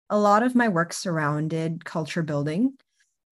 [0.09, 2.73] a lot of my work surrounded culture building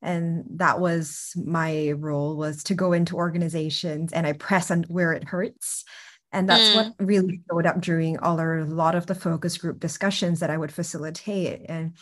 [0.02, 5.13] and that was my role was to go into organizations and i press on where
[5.13, 5.86] it hurts.
[6.32, 6.76] And that's mm.
[6.76, 10.49] what really showed up during all or a lot of the focus group discussions that
[10.49, 11.62] i would facilitate.
[11.69, 11.93] And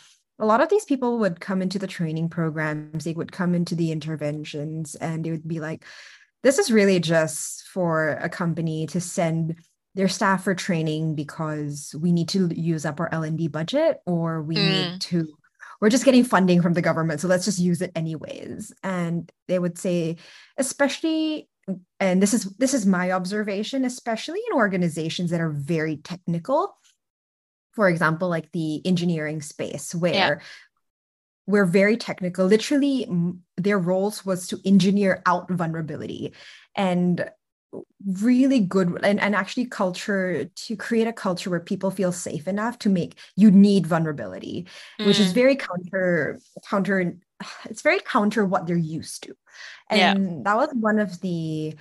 [0.42, 3.74] a lot of these people would come into the training programs they would come into
[3.74, 5.84] the interventions and it would be like
[6.42, 9.54] this is really just for a company to send
[9.94, 14.56] their staff for training because we need to use up our L&D budget or we
[14.56, 14.68] mm.
[14.68, 15.28] need to
[15.80, 19.58] we're just getting funding from the government so let's just use it anyways and they
[19.58, 20.16] would say
[20.58, 21.48] especially
[22.00, 26.74] and this is this is my observation especially in organizations that are very technical
[27.72, 30.34] for example like the engineering space where yeah.
[31.46, 33.08] we're very technical literally
[33.56, 36.32] their roles was to engineer out vulnerability
[36.76, 37.28] and
[38.20, 42.78] really good and, and actually culture to create a culture where people feel safe enough
[42.78, 44.66] to make you need vulnerability
[45.00, 45.06] mm.
[45.06, 45.34] which is mm.
[45.34, 47.16] very counter counter
[47.64, 49.34] it's very counter what they're used to
[49.88, 50.42] and yeah.
[50.44, 51.74] that was one of the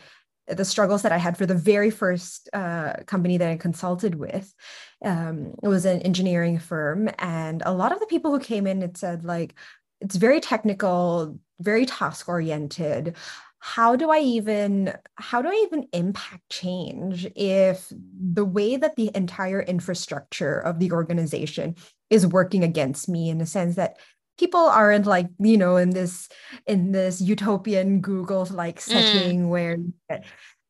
[0.48, 4.54] the struggles that i had for the very first uh, company that i consulted with
[5.04, 8.82] um, it was an engineering firm and a lot of the people who came in
[8.84, 9.56] it said like
[10.00, 13.16] it's very technical very task oriented
[13.60, 17.92] how do i even how do i even impact change if
[18.34, 21.76] the way that the entire infrastructure of the organization
[22.10, 23.98] is working against me in the sense that
[24.40, 26.28] people aren't like you know in this
[26.66, 28.82] in this utopian google like mm.
[28.82, 29.50] setting mm.
[29.50, 29.78] where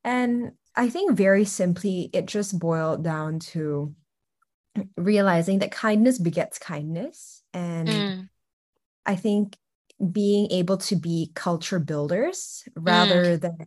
[0.04, 3.96] and i think very simply it just boiled down to
[4.98, 8.30] realizing that kindness begets kindness and mm.
[9.06, 9.58] i think
[10.12, 13.42] being able to be culture builders rather mm.
[13.42, 13.58] than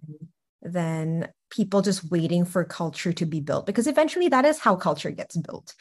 [0.62, 5.11] than people just waiting for culture to be built because eventually that is how culture
[5.11, 5.75] gets built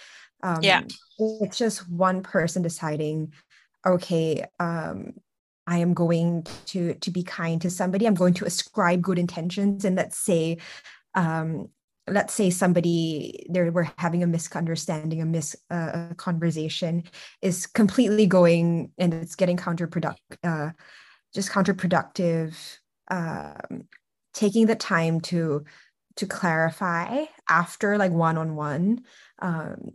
[0.43, 0.83] um, yeah
[1.41, 3.31] it's just one person deciding
[3.85, 5.13] okay um,
[5.65, 9.85] i am going to to be kind to somebody i'm going to ascribe good intentions
[9.85, 10.57] and let's say
[11.15, 11.69] um,
[12.07, 17.03] let's say somebody there we're having a misunderstanding a mis uh, conversation
[17.41, 20.69] is completely going and it's getting counterproductive uh,
[21.33, 22.77] just counterproductive
[23.09, 23.87] um,
[24.33, 25.63] taking the time to
[26.15, 29.01] to clarify after like one-on-one
[29.41, 29.91] um,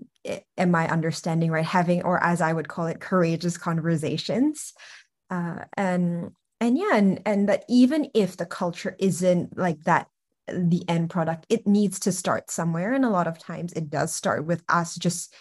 [0.56, 1.64] am i understanding right?
[1.64, 4.72] Having or as i would call it courageous conversations.
[5.30, 10.08] Uh, and and yeah and and that even if the culture isn't like that
[10.52, 11.46] the end product.
[11.48, 14.96] It needs to start somewhere and a lot of times it does start with us
[14.96, 15.34] just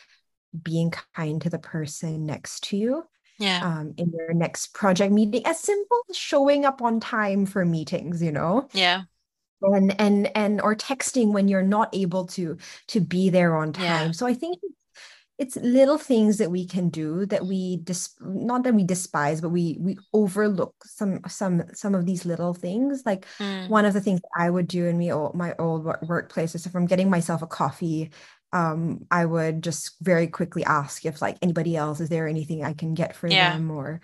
[0.64, 3.04] being kind to the person next to you
[3.38, 3.62] yeah.
[3.64, 8.22] um, in your next project meeting as simple as showing up on time for meetings
[8.22, 8.68] you know?
[8.74, 9.04] Yeah.
[9.62, 12.58] And and and or texting when you're not able to
[12.90, 14.08] to be there on time.
[14.08, 14.12] Yeah.
[14.12, 14.60] so i think
[15.38, 19.50] it's little things that we can do that we dis- not that we despise but
[19.50, 23.70] we we overlook some some some of these little things like mm.
[23.70, 26.76] one of the things i would do in me old, my old workplace is if
[26.76, 28.10] i'm getting myself a coffee
[28.54, 32.74] um i would just very quickly ask if like anybody else is there anything i
[32.74, 33.54] can get for yeah.
[33.54, 34.02] them or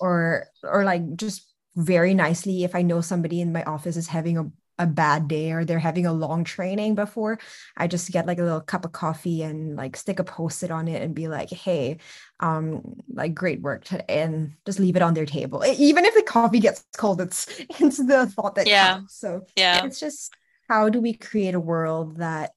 [0.00, 4.38] or or like just very nicely if i know somebody in my office is having
[4.38, 7.38] a a bad day or they're having a long training before,
[7.76, 10.88] I just get like a little cup of coffee and like stick a post-it on
[10.88, 11.98] it and be like, hey,
[12.40, 15.64] um, like great work today and just leave it on their table.
[15.64, 17.46] Even if the coffee gets cold, it's
[17.80, 18.94] it's the thought that yeah.
[18.94, 19.16] counts.
[19.16, 20.34] So yeah, it's just
[20.68, 22.52] how do we create a world that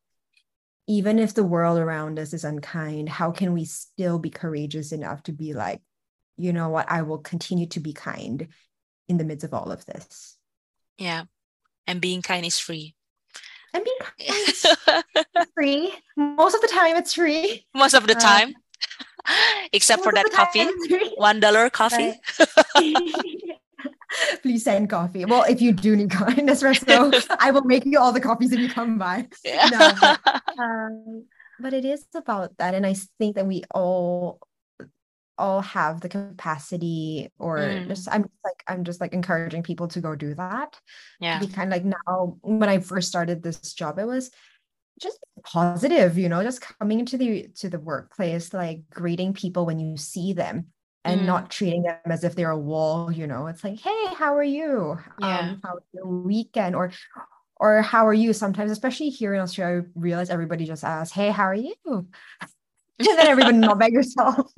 [0.88, 5.22] even if the world around us is unkind, how can we still be courageous enough
[5.24, 5.82] to be like,
[6.38, 8.48] you know what, I will continue to be kind
[9.10, 10.38] in the midst of all of this.
[10.98, 11.26] Yeah
[11.88, 12.94] and being kind is free.
[13.74, 14.66] And being kind is
[15.56, 15.94] free.
[16.18, 17.66] Most of the time, it's free.
[17.74, 18.54] Most of the uh, time,
[19.74, 20.68] except for that coffee,
[21.16, 22.14] one dollar coffee.
[24.42, 25.26] Please send coffee.
[25.26, 28.60] Well, if you do need an espresso, I will make you all the coffees if
[28.60, 29.28] you come by.
[29.44, 29.70] Yeah.
[29.70, 30.16] No,
[30.64, 31.26] um,
[31.60, 34.40] but it is about that, and I think that we all
[35.38, 37.88] all have the capacity or mm.
[37.88, 40.80] just i'm like i'm just like encouraging people to go do that
[41.20, 41.40] yeah.
[41.40, 44.32] be kind of like now when i first started this job it was
[45.02, 49.80] just positive you know just coming into the to the workplace like greeting people when
[49.80, 50.66] you see them
[51.08, 51.26] and mm.
[51.26, 53.48] not treating them as if they're a wall you know?
[53.48, 54.98] It's like hey how are you?
[55.20, 55.40] Yeah.
[55.40, 56.76] um how was your weekend?
[56.76, 56.92] Or
[57.56, 58.34] or how are you?
[58.34, 61.76] Sometimes especially here in australia i realize everybody just asks hey how are you?
[63.00, 64.52] And then everybody not by yourself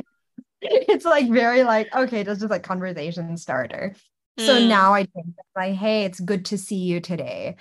[0.61, 3.95] it's like very like okay that's just like conversation starter
[4.39, 4.45] mm.
[4.45, 7.55] so now i think like hey it's good to see you today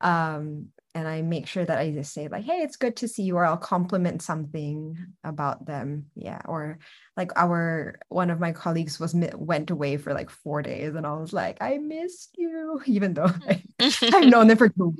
[0.00, 3.22] um and I make sure that I just say like, "Hey, it's good to see
[3.22, 6.06] you," or I'll compliment something about them.
[6.14, 6.78] Yeah, or
[7.16, 11.14] like our one of my colleagues was went away for like four days, and I
[11.14, 14.94] was like, "I missed you," even though I, have known them for two.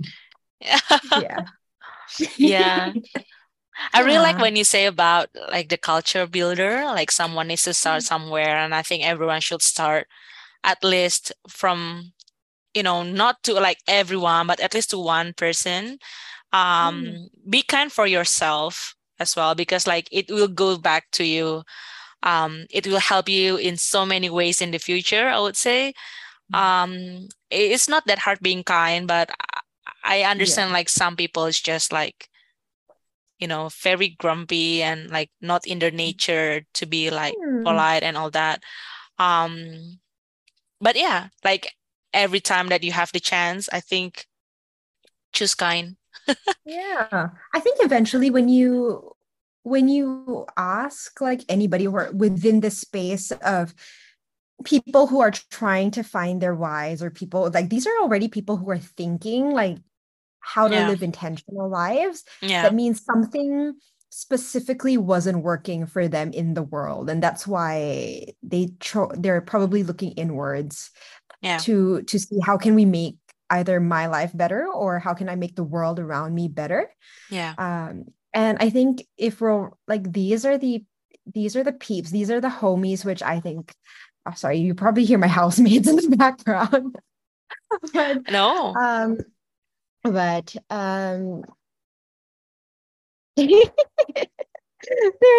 [0.61, 1.45] yeah,
[2.37, 2.93] yeah.
[3.93, 7.75] I really like when you say about like the culture builder, like someone needs to
[7.75, 8.07] start mm-hmm.
[8.07, 10.07] somewhere, and I think everyone should start
[10.65, 12.13] at least from
[12.75, 15.99] you know not to like everyone but at least to one person
[16.53, 17.29] um mm.
[17.49, 21.63] be kind for yourself as well because like it will go back to you
[22.23, 25.93] um it will help you in so many ways in the future i would say
[26.53, 26.59] mm.
[26.59, 29.31] um it's not that hard being kind but
[30.05, 30.75] i understand yeah.
[30.75, 32.29] like some people it's just like
[33.43, 37.65] you know very grumpy and like not in their nature to be like mm.
[37.67, 38.63] polite and all that.
[39.19, 39.99] Um
[40.81, 41.75] but yeah like
[42.15, 44.27] every time that you have the chance i think
[45.33, 45.97] choose kind.
[46.65, 47.31] Yeah.
[47.55, 49.13] I think eventually when you
[49.65, 53.75] when you ask like anybody who are within the space of
[54.65, 58.57] people who are trying to find their whys or people like these are already people
[58.57, 59.79] who are thinking like
[60.43, 60.89] how to yeah.
[60.89, 62.63] live intentional lives yeah.
[62.63, 63.75] that means something
[64.11, 67.09] specifically wasn't working for them in the world.
[67.09, 70.91] And that's why they tro- they're probably looking inwards
[71.41, 71.57] yeah.
[71.59, 73.17] to to see how can we make
[73.49, 76.91] either my life better or how can i make the world around me better.
[77.31, 77.55] Yeah.
[77.57, 80.85] Um and i think if we're like these are the
[81.27, 83.75] these are the peeps these are the homies which i think
[84.27, 86.97] oh, sorry you probably hear my housemates in the background.
[87.95, 88.75] But, no.
[88.75, 89.19] um
[90.05, 91.43] but um
[93.37, 93.71] they're in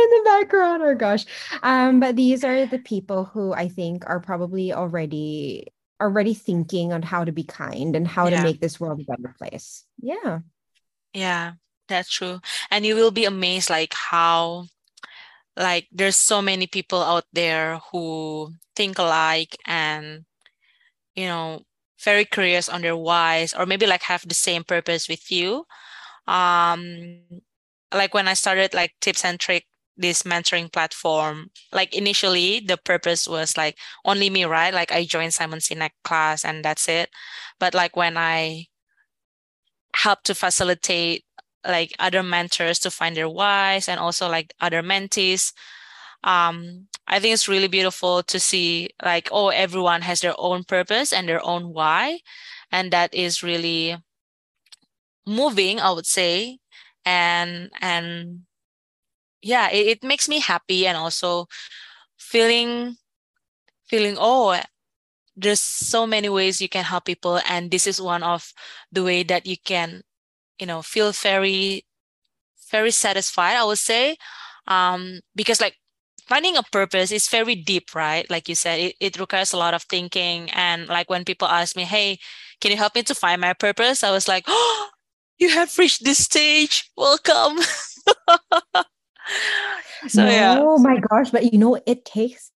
[0.10, 1.26] the background oh gosh
[1.62, 5.68] um but these are the people who i think are probably already
[6.04, 8.38] already thinking on how to be kind and how yeah.
[8.38, 9.86] to make this world a better place.
[10.02, 10.40] Yeah.
[11.14, 11.54] Yeah,
[11.88, 12.42] that's true.
[12.70, 14.66] And you will be amazed like how
[15.56, 20.26] like there's so many people out there who think alike and
[21.16, 21.62] you know
[22.04, 25.66] very curious on their whys or maybe like have the same purpose with you.
[26.28, 27.22] Um
[27.94, 29.66] like when i started like tips and trick
[29.98, 34.74] this mentoring platform like initially the purpose was like only me right?
[34.74, 37.10] Like i joined simon sinek class and that's it.
[37.60, 38.68] But like when i
[39.96, 41.24] help to facilitate
[41.66, 45.54] like other mentors to find their whys and also like other mentees
[46.24, 51.14] um i think it's really beautiful to see like oh everyone has their own purpose
[51.14, 52.20] and their own why
[52.72, 53.98] and that is really
[55.26, 56.60] moving i would say.
[57.06, 58.44] And and
[59.42, 61.48] yeah it, it makes me happy and also
[62.18, 62.98] feeling
[63.88, 64.60] feeling oh
[65.36, 68.54] there's so many ways you can help people and this is one of
[68.92, 70.04] the way that you can
[70.60, 71.86] you know feel very
[72.72, 74.18] very satisfied i would say.
[74.68, 75.78] Um because like
[76.28, 78.30] finding a purpose is very deep right?
[78.30, 80.50] Like you said it, it requires a lot of thinking.
[80.52, 82.20] And like when people ask me hey
[82.62, 84.04] can you help me to find my purpose?
[84.04, 84.90] I was like oh
[85.40, 86.90] you have reached this stage.
[86.98, 87.60] Welcome.
[90.10, 90.60] So yeah.
[90.60, 92.52] Oh my gosh but you know it takes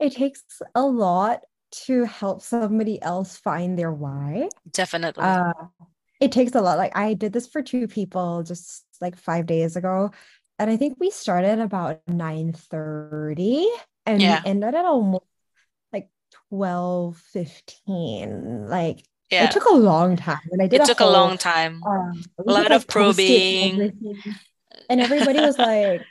[0.00, 0.42] it takes
[0.74, 1.40] a lot
[1.86, 4.48] to help somebody else find their why.
[4.72, 5.22] Definitely.
[5.22, 5.52] Uh,
[6.20, 6.78] it takes a lot.
[6.78, 10.10] Like i did this for two people just like five days ago
[10.60, 13.66] and i think we started about 9 30
[14.06, 14.42] and yeah.
[14.44, 15.24] we ended at almost
[15.92, 16.08] like
[16.50, 19.44] 12 15 like yeah.
[19.44, 21.82] it took a long time and i did it a took whole, a long time.
[21.84, 23.92] um, a lot of probing.
[24.88, 26.02] and everybody was like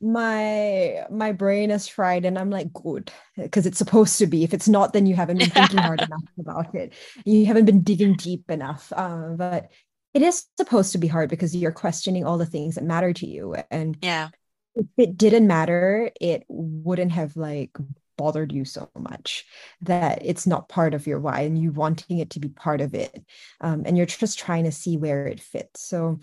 [0.00, 4.44] my my brain is fried and i'm like good because it's supposed to be.
[4.44, 6.92] If it's not then you haven't been thinking hard enough about it.
[7.24, 9.70] You haven't been digging deep enough um, but
[10.14, 13.26] it is supposed to be hard because you're questioning all the things that matter to
[13.26, 14.28] you and yeah
[14.74, 17.76] if it didn't matter it wouldn't have like
[18.16, 19.44] bothered you so much
[19.80, 22.94] that it's not part of your why and you wanting it to be part of
[22.94, 23.24] it
[23.60, 26.18] um, and you're just trying to see where it fits so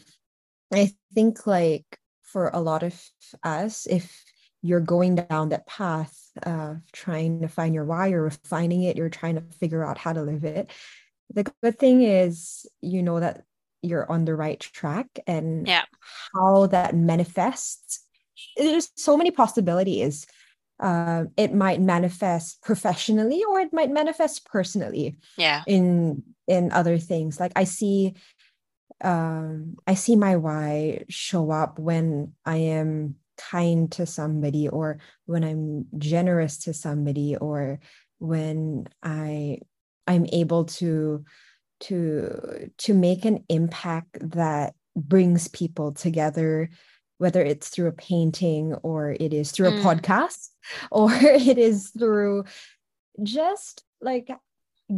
[0.73, 1.85] I think like
[2.23, 3.01] for a lot of
[3.43, 4.23] us, if
[4.61, 9.09] you're going down that path of trying to find your why, you're refining it, you're
[9.09, 10.71] trying to figure out how to live it.
[11.33, 13.43] The good thing is you know that
[13.85, 15.83] you're on the right track and yeah.
[16.33, 18.03] how that manifests.
[18.57, 20.27] There's so many possibilities.
[20.79, 25.15] Uh, it might manifest professionally or it might manifest personally.
[25.37, 25.63] Yeah.
[25.67, 27.39] In in other things.
[27.39, 28.15] Like I see
[29.01, 35.43] um, I see my why show up when I am kind to somebody or when
[35.43, 37.79] I'm generous to somebody or
[38.19, 39.59] when I
[40.07, 41.25] I'm able to
[41.81, 46.69] to to make an impact that brings people together
[47.17, 49.79] whether it's through a painting or it is through mm.
[49.79, 50.49] a podcast
[50.91, 52.43] or it is through
[53.23, 54.29] just like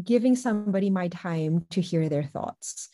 [0.04, 2.90] giving somebody my time to hear their thoughts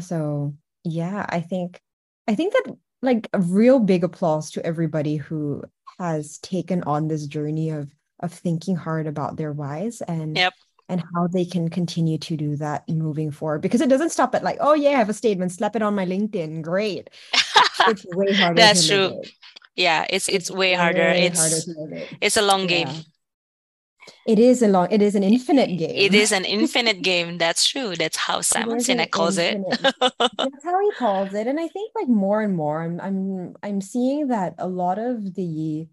[0.00, 0.54] so
[0.84, 1.80] yeah i think
[2.26, 5.62] i think that like a real big applause to everybody who
[5.98, 10.54] has taken on this journey of of thinking hard about their whys and yep
[10.88, 14.44] and how they can continue to do that moving forward because it doesn't stop at
[14.44, 17.10] like oh yeah i have a statement slap it on my linkedin great
[17.88, 19.30] it's way harder that's true it.
[19.76, 22.08] yeah it's, it's it's way, way harder it's harder it.
[22.20, 22.84] it's a long yeah.
[22.84, 23.04] game
[24.26, 27.66] it is a long it is an infinite game it is an infinite game that's
[27.66, 29.80] true that's how simon sinek calls infinite.
[29.82, 33.54] it that's how he calls it and i think like more and more i'm i'm
[33.62, 35.86] i'm seeing that a lot of the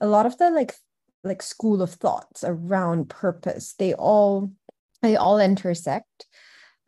[0.00, 0.74] a lot of the like
[1.24, 3.74] like school of thoughts around purpose.
[3.78, 4.52] They all
[5.02, 6.26] they all intersect.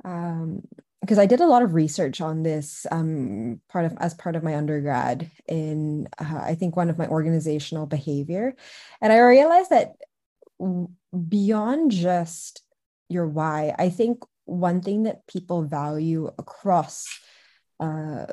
[0.05, 0.63] Um
[1.01, 4.43] because I did a lot of research on this um, part of as part of
[4.43, 8.55] my undergrad in uh, I think one of my organizational behavior,
[9.01, 9.95] and I realized that
[11.29, 12.63] beyond just
[13.09, 17.07] your why, I think one thing that people value across
[17.81, 18.27] uh,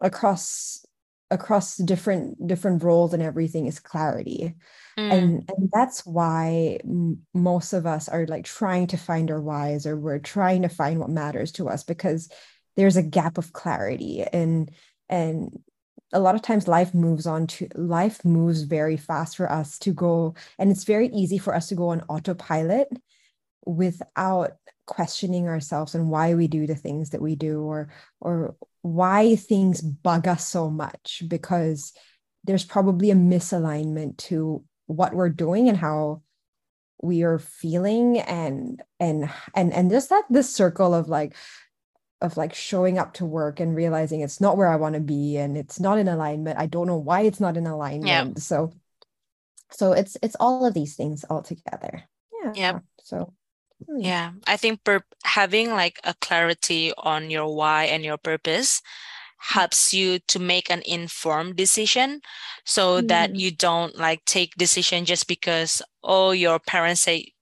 [0.00, 0.84] across
[1.32, 4.54] across different different roles and everything is clarity
[4.98, 5.12] mm.
[5.12, 9.86] and and that's why m- most of us are like trying to find our whys
[9.86, 12.30] or we're trying to find what matters to us because
[12.76, 14.70] there's a gap of clarity and
[15.08, 15.58] and
[16.12, 19.94] a lot of times life moves on to life moves very fast for us to
[19.94, 22.88] go and it's very easy for us to go on autopilot
[23.64, 24.52] without
[24.86, 27.88] questioning ourselves and why we do the things that we do or
[28.20, 31.92] or why things bug us so much because
[32.44, 36.20] there's probably a misalignment to what we're doing and how
[37.00, 41.34] we are feeling and and and and just that this circle of like
[42.20, 45.36] of like showing up to work and realizing it's not where I want to be
[45.36, 46.58] and it's not in alignment.
[46.58, 48.40] I don't know why it's not in alignment.
[48.40, 48.72] So
[49.70, 52.02] so it's it's all of these things all together.
[52.42, 52.52] Yeah.
[52.54, 52.78] Yeah.
[53.02, 53.32] So.
[53.88, 58.82] Yeah, I think per- having like a clarity on your why and your purpose
[59.38, 62.20] helps you to make an informed decision
[62.64, 63.08] so mm.
[63.08, 67.32] that you don't like take decision just because oh your parents say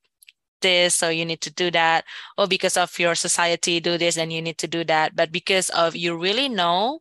[0.62, 2.04] this so you need to do that
[2.38, 5.68] or because of your society do this and you need to do that but because
[5.70, 7.00] of you really know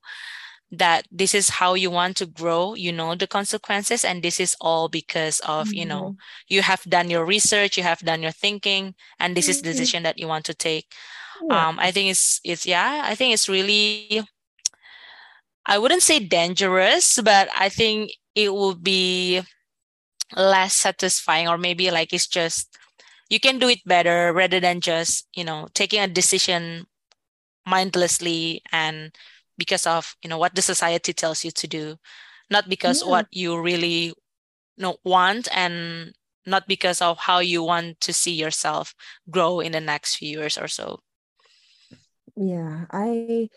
[0.72, 4.55] that this is how you want to grow you know the consequences and this is
[4.61, 5.78] all because of mm-hmm.
[5.78, 6.47] you know mm-hmm.
[6.47, 9.51] you have done your research you have done your thinking and this mm-hmm.
[9.51, 9.78] is the mm-hmm.
[9.78, 10.93] decision that you want to take
[11.49, 11.70] yeah.
[11.70, 14.22] um i think it's it's yeah i think it's really
[15.65, 19.41] i wouldn't say dangerous but i think it will be
[20.36, 22.78] less satisfying or maybe like it's just
[23.30, 26.86] you can do it better rather than just you know taking a decision
[27.65, 29.15] mindlessly and
[29.60, 31.97] because of you know what the society tells you to do.
[32.49, 33.10] Not because yeah.
[33.10, 34.16] what you really you
[34.80, 36.16] know, want and
[36.47, 38.95] not because of how you want to see yourself
[39.30, 41.03] grow in the next few years or so.
[42.36, 43.49] Yeah i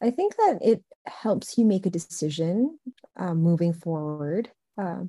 [0.00, 2.78] i think that it helps you make a decision
[3.16, 5.02] uh, moving forward uh,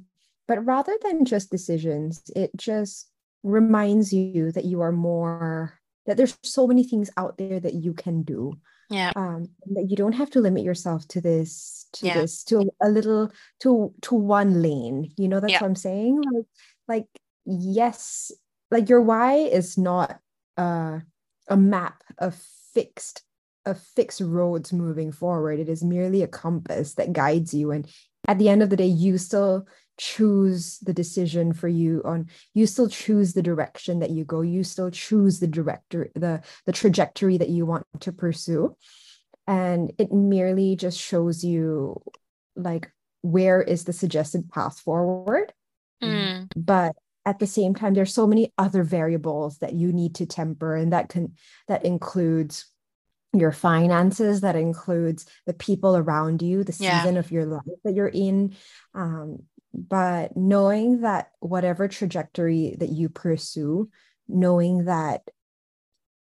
[0.48, 3.12] but rather than just decisions it just
[3.44, 7.94] reminds you that you are more that there's so many things out there that you
[7.94, 8.58] can do
[8.90, 12.22] yeah um that you don't have to limit yourself to this to yeah.
[12.22, 15.62] this to a little to to one lane you know that's yeah.
[15.62, 16.46] what i'm saying like
[16.88, 17.08] like
[17.46, 18.32] yes
[18.72, 20.20] like your why is not
[20.58, 21.00] uh
[21.48, 22.36] a map of
[22.74, 23.24] fixed
[23.66, 27.88] of fixed roads moving forward it is merely a compass that guides you and
[28.28, 29.68] at the end of the day you still
[29.98, 34.64] choose the decision for you on you still choose the direction that you go you
[34.64, 38.76] still choose the director the the trajectory that you want to pursue
[39.48, 42.00] and it merely just shows you
[42.56, 42.92] like
[43.22, 45.52] where is the suggested path forward
[46.04, 46.48] mm.
[46.56, 46.96] but
[47.26, 50.94] at the same time there's so many other variables that you need to temper and
[50.94, 51.34] that can
[51.68, 52.72] that includes
[53.34, 57.20] your finances that includes the people around you the season yeah.
[57.20, 58.56] of your life that you're in
[58.94, 59.40] um,
[59.78, 63.90] but knowing that whatever trajectory that you pursue
[64.28, 65.22] knowing that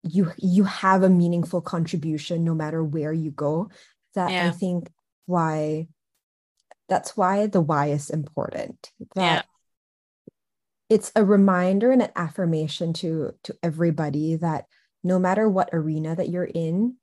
[0.03, 3.69] you you have a meaningful contribution no matter where you go
[4.13, 4.47] that yeah.
[4.47, 4.89] i think
[5.25, 5.87] why
[6.87, 9.41] that's why the why is important that yeah.
[10.89, 14.65] it's a reminder and an affirmation to to everybody that
[15.03, 16.95] no matter what arena that you're in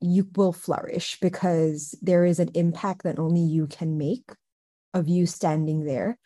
[0.00, 4.32] you will flourish because there is an impact that only you can make
[4.94, 6.18] of you standing there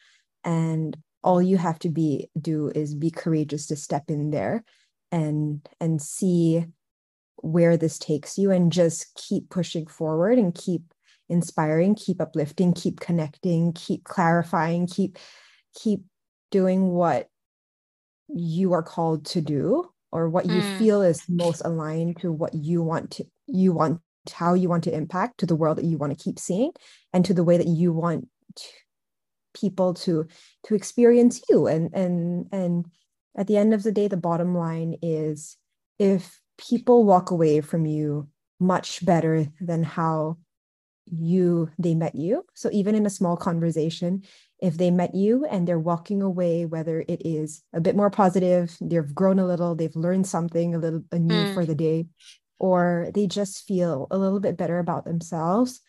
[0.45, 4.65] and all you have to be do is be courageous to step in there
[5.13, 6.65] and and see
[7.37, 10.83] where this takes you and just keep pushing forward and keep
[11.29, 15.19] inspiring keep uplifting keep connecting keep clarifying keep
[15.75, 16.03] keep
[16.51, 17.29] doing what
[18.29, 20.77] you are called to do or what you Mm.
[20.79, 24.01] feel is most aligned to what you want to you want
[24.33, 26.73] how you want to impact to the world that you want to keep seeing
[27.15, 28.29] and to the way that you want
[29.55, 30.27] people to
[30.65, 32.87] to experience you and and and
[33.37, 35.57] at the end of the day the bottom line is
[35.99, 38.29] if people walk away from you
[38.61, 40.37] much better than how
[41.11, 44.23] you they met you so even in a small conversation
[44.61, 48.77] if they met you and they're walking away whether it is a bit more positive
[48.83, 51.55] they've grown a little they've learned something a little new Mm.
[51.55, 52.07] for the day
[52.59, 55.81] or they just feel a little bit better about themselves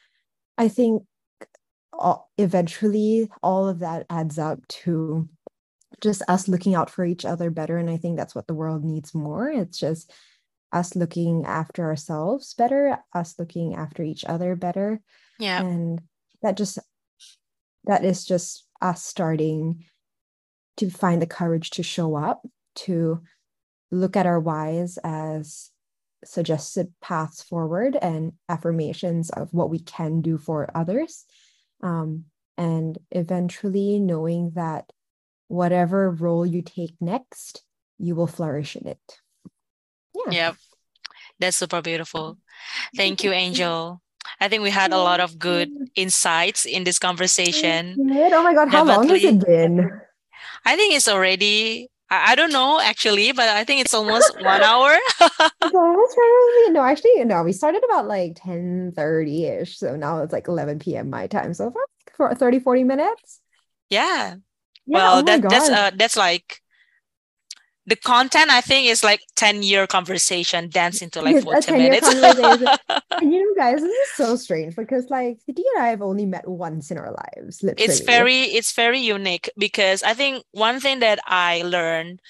[0.57, 1.03] i think
[1.93, 5.27] all, eventually all of that adds up to
[6.01, 8.83] just us looking out for each other better and i think that's what the world
[8.83, 10.11] needs more it's just
[10.71, 15.01] us looking after ourselves better us looking after each other better
[15.39, 15.61] Yeah.
[15.61, 16.01] and
[16.41, 16.79] that just
[17.85, 19.83] that is just us starting
[20.77, 22.41] to find the courage to show up
[22.75, 23.21] to
[23.91, 25.71] look at our whys as
[26.23, 31.25] suggested paths forward and affirmations of what we can do for others
[31.82, 32.25] um,
[32.57, 34.91] and eventually knowing that
[35.47, 37.63] whatever role you take next
[37.97, 39.21] you will flourish in it
[40.15, 40.55] yeah Yep.
[41.39, 42.38] That's super beautiful.
[42.95, 44.01] Thank you, Angel.
[44.39, 47.95] I think we had a lot of good insights in this conversation.
[47.97, 49.89] Oh my god, how long has it been?
[50.65, 54.62] I think it's already, I, I don't know actually, but I think it's almost one
[54.62, 54.97] hour.
[55.62, 59.78] Almost probably no, actually, no, we started about like 10 30 ish.
[59.78, 61.10] So now it's like 11 p.m.
[61.10, 61.53] my time.
[61.53, 61.74] So
[62.16, 63.41] for 30, 40 minutes.
[63.89, 64.36] yeah.
[64.86, 66.62] Yeah, well, oh that that's uh that's like
[67.89, 72.07] the content I think is like 10 year conversation dance into like 40 10-year minutes.
[73.21, 76.47] you know, guys, this is so strange because like Dee and I have only met
[76.47, 77.63] once in our lives.
[77.63, 77.83] Literally.
[77.83, 82.21] it's very it's very unique because i think one thing that i learned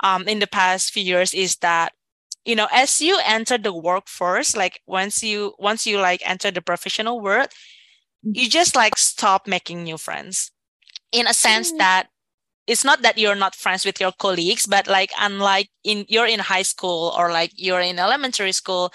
[0.00, 1.92] um, in the past few years is that
[2.44, 6.62] you know as you enter the workforce like once you once you like enter the
[6.62, 7.48] professional world
[8.22, 10.50] you just like stop making new friends
[11.12, 12.08] in a sense that
[12.66, 16.40] it's not that you're not friends with your colleagues but like unlike in you're in
[16.40, 18.92] high school or like you're in elementary school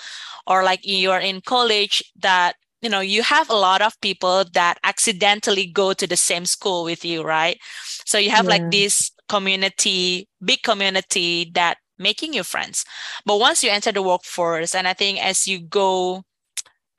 [0.48, 4.78] or like you're in college that you know you have a lot of people that
[4.84, 7.58] accidentally go to the same school with you right?
[8.06, 8.50] So you have Yeah.
[8.50, 12.84] like this community big community that making you friends.
[13.26, 16.24] But once you enter the workforce and i think as you go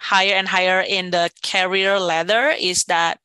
[0.01, 3.20] higher and higher in the career ladder is that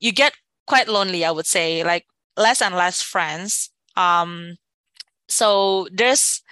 [0.00, 0.34] you get
[0.66, 1.82] quite lonely i would say.
[1.84, 2.06] Like
[2.38, 4.56] less and less friends um
[5.28, 6.42] so there's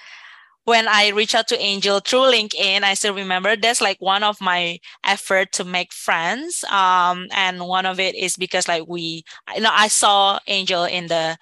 [0.65, 4.41] when I reach out to Angel through LinkedIn, I still remember that's like one of
[4.41, 6.65] my effort to make friends.
[6.65, 9.23] Um, and one of it is because like we,
[9.55, 11.39] you know, I saw Angel in the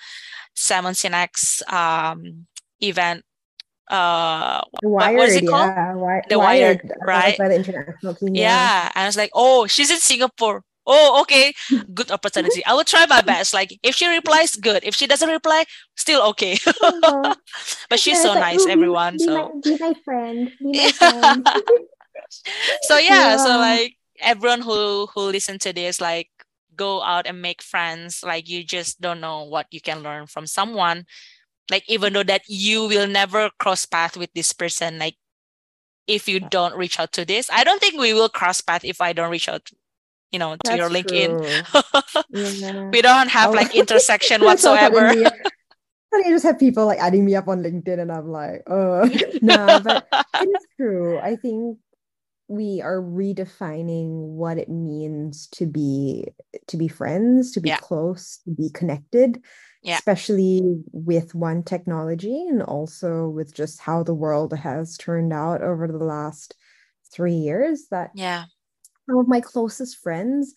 [0.55, 2.47] Simon Sinek's um
[2.82, 3.24] event.
[3.90, 5.70] Uh, The what Wired, was it called?
[5.74, 5.92] yeah.
[5.95, 7.38] Wi- The Wired, uh, right?
[7.38, 8.34] By the international team.
[8.34, 8.90] yeah.
[8.95, 10.62] And I was like, oh, she's in Singapore.
[10.87, 11.53] Oh, okay,
[11.95, 12.64] good opportunity.
[12.64, 13.55] I will try my best.
[13.55, 14.85] Like, if she replies, good.
[14.85, 15.64] If she doesn't reply,
[15.97, 16.57] still okay.
[16.82, 17.35] Uh-huh.
[17.89, 19.18] But she's so like, nice, "Oh, everyone.
[19.18, 20.51] be So my, be my friend.
[20.61, 21.11] Be my Yeah.
[21.11, 21.49] friend.
[22.82, 26.28] so yeah so like everyone who who listen to this like
[26.76, 30.47] go out and make friends like you just don't know what you can learn from
[30.47, 31.05] someone
[31.70, 35.16] like even though that you will never cross path with this person like
[36.07, 39.01] if you don't reach out to this i don't think we will cross path if
[39.01, 39.70] i don't reach out
[40.35, 41.39] you know to your linkedin.
[42.35, 42.91] Yeah.
[42.93, 43.53] we don't have Oh.
[43.55, 45.30] like intersection So whatsoever you
[46.35, 49.03] just have people like adding me up on LinkedIn, and I'm like, oh,
[49.43, 50.07] no, but
[50.43, 51.18] it is true.
[51.18, 51.78] I think
[52.47, 56.26] we are redefining what it means to be
[56.68, 57.78] to be friends, to be Yeah.
[57.78, 59.43] close, to be connected,
[59.82, 59.97] Yeah.
[59.97, 60.62] especially
[60.93, 66.05] with one technology and also with just how the world has turned out over the
[66.05, 66.55] last
[67.12, 67.87] three years.
[67.91, 68.45] That yeah
[69.07, 70.55] some of my closest friends,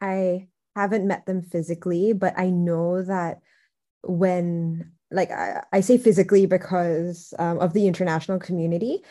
[0.00, 3.40] I haven't met them physically, but I know that
[4.02, 9.02] when, like, I, I say physically because um, of the international community,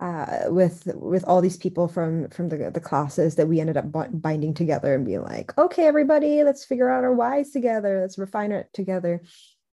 [0.00, 3.92] uh, with with all these people from from the the classes that we ended up
[3.92, 8.18] bi- binding together and being like, okay, everybody, let's figure out our whys together, let's
[8.18, 9.22] refine it together.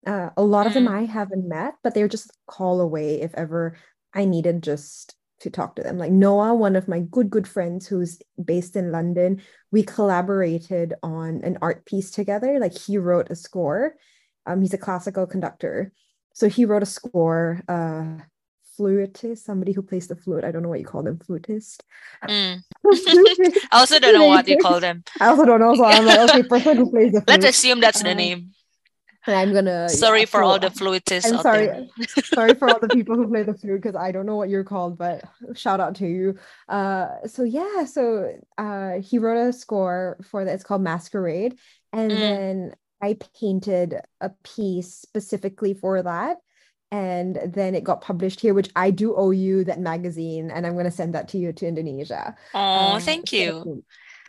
[0.05, 0.91] Uh, a lot of them Mm.
[0.91, 3.75] I haven't met, but they're just a call away if ever
[4.13, 5.97] I needed just to talk to them.
[5.97, 11.41] Like Noah, one of my good, good friends who's based in London, we collaborated on
[11.43, 12.59] an art piece together.
[12.59, 13.95] Like he wrote a score.
[14.45, 15.91] Um, he's a classical conductor.
[16.33, 17.61] so he wrote a score.
[17.67, 18.23] Uh,
[18.79, 20.45] flutist, somebody who plays the flute.
[20.45, 21.83] I don't know what you call them, flutist.
[22.23, 22.63] Mm.
[23.71, 25.03] I also don't know what you call them.
[25.19, 25.75] I also don't know.
[25.75, 27.27] So I'm like, okay, person who plays the flute.
[27.27, 28.15] Let's assume that's the uh,
[29.27, 29.37] name.
[29.37, 29.89] I'm gonna.
[29.89, 31.31] Sorry yeah, for all the flutists.
[31.31, 31.89] I'm sorry.
[32.23, 34.63] sorry for all the people who play the flute because I don't know what you're
[34.63, 35.23] called, but
[35.55, 36.37] shout out to you.
[36.67, 40.53] Uh, so yeah, so uh, he wrote a score for that.
[40.53, 41.57] It's called Masquerade,
[41.93, 42.17] and mm.
[42.17, 46.37] then I painted a piece specifically for that.
[46.91, 50.73] And then it got published here, which I do owe you that magazine, and I'm
[50.73, 52.35] going to send that to you to Indonesia.
[52.55, 53.61] Oh, um, thank you.
[53.63, 53.83] So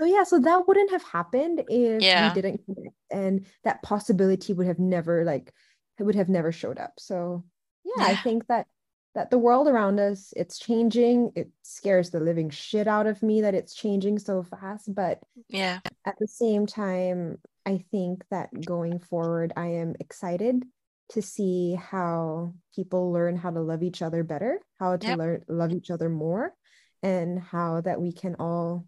[0.05, 2.29] yeah, so that wouldn't have happened if yeah.
[2.29, 5.53] we didn't connect, and that possibility would have never like
[5.99, 6.95] it would have never showed up.
[6.99, 7.45] So
[7.85, 8.67] yeah, yeah, I think that
[9.15, 11.33] that the world around us it's changing.
[11.35, 15.81] It scares the living shit out of me that it's changing so fast, but yeah,
[16.07, 20.65] at the same time, I think that going forward, I am excited
[21.11, 25.19] to see how people learn how to love each other better, how to yep.
[25.19, 26.55] learn love each other more,
[27.03, 28.87] and how that we can all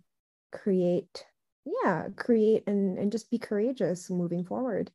[0.52, 1.26] create
[1.64, 4.90] yeah create and and just be courageous moving forward.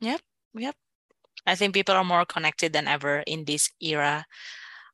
[0.00, 0.20] Yep
[0.54, 0.74] yep.
[1.46, 4.26] I think people are more connected than ever in this era.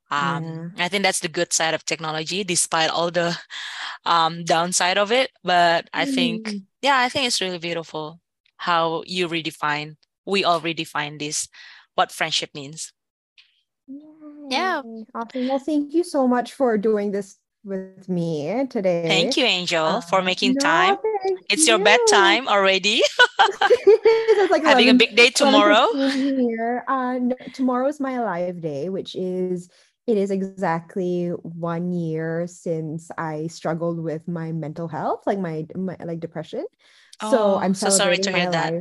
[0.08, 0.84] Um, yeah.
[0.84, 3.36] i think that's the good side of technology despite all the
[4.06, 5.30] um, downside of it.
[5.42, 6.62] But i think mm.
[6.82, 8.20] yeah i think it's really beautiful
[8.56, 11.48] how you redefine we all redefine this
[11.94, 12.92] what friendship means.
[13.88, 14.02] Yay.
[14.50, 14.82] yeah.
[15.14, 15.48] Awesome.
[15.48, 19.06] Well thank you so much for doing this with me today.
[19.06, 20.96] Thank you, Angel, uh, for making no, time.
[21.50, 21.74] It's you.
[21.74, 23.02] your bedtime already.
[24.50, 25.92] like Having 11, a big day tomorrow.
[25.92, 26.84] Here.
[26.88, 29.68] Uh, no, tomorrow is my alive day, which is
[30.06, 35.96] it is exactly one year since I struggled with my mental health, like my, my
[35.98, 36.64] like depression.
[37.20, 38.74] Oh, so I'm so sorry to hear that.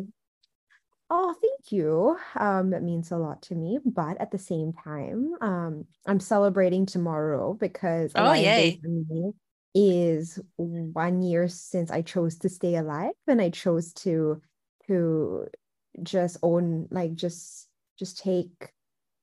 [1.10, 2.18] Oh, thank you.
[2.36, 3.80] Um, that means a lot to me.
[3.86, 8.80] But at the same time, um, I'm celebrating tomorrow because oh yay
[9.74, 14.42] is one year since I chose to stay alive and I chose to
[14.88, 15.48] to
[16.02, 17.68] just own like just
[18.00, 18.72] just take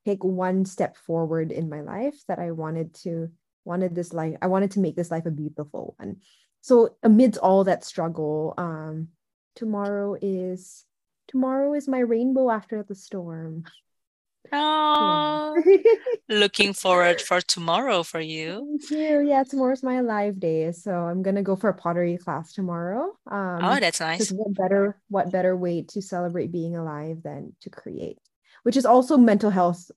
[0.04, 3.28] take one step forward in my life that I wanted to
[3.64, 6.16] wanted this life I wanted to make this life a beautiful one.
[6.60, 9.08] So amidst all that struggle, um,
[9.56, 10.84] tomorrow is
[11.28, 13.64] tomorrow is my rainbow after the storm.
[14.50, 15.56] Oh,
[16.28, 18.78] looking forward for tomorrow for you.
[18.88, 19.20] Thank you.
[19.20, 23.16] Yeah, tomorrow's my live day, so I'm gonna go for a pottery class tomorrow.
[23.30, 24.30] Um, oh, that's nice.
[24.30, 28.18] What better, what better way to celebrate being alive than to create?
[28.62, 29.90] Which is also mental health.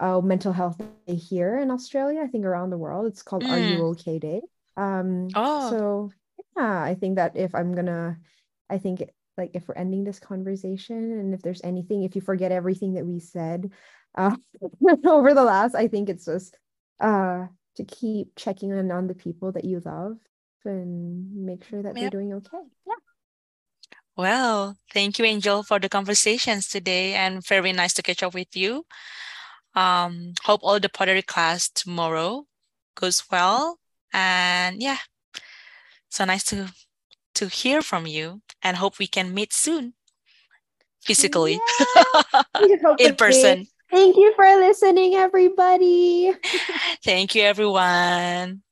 [0.00, 0.76] Uh, mental health
[1.06, 2.22] day here in Australia.
[2.22, 3.50] I think around the world, it's called mm.
[3.50, 4.40] "Are You Okay Day."
[4.76, 6.10] Um, oh, so
[6.56, 8.18] yeah, I think that if I'm gonna,
[8.68, 9.04] I think
[9.38, 13.06] like if we're ending this conversation and if there's anything if you forget everything that
[13.06, 13.70] we said
[14.16, 14.36] uh,
[15.06, 16.56] over the last i think it's just
[17.00, 20.16] uh to keep checking in on the people that you love
[20.64, 21.96] and make sure that yep.
[21.96, 22.58] they're doing okay.
[22.86, 22.94] Yeah.
[24.16, 28.54] Well thank you angel for the conversations today and very nice to catch up with
[28.54, 28.84] you.
[29.74, 32.44] Um hope all the pottery class tomorrow
[32.94, 33.78] goes well.
[34.12, 34.98] And yeah
[36.10, 36.70] so nice to
[37.34, 39.94] to hear from you and hope we can meet soon
[41.00, 41.58] physically
[42.98, 43.66] in person.
[43.90, 46.32] Thank you for listening, everybody.
[47.04, 48.62] Thank you, everyone.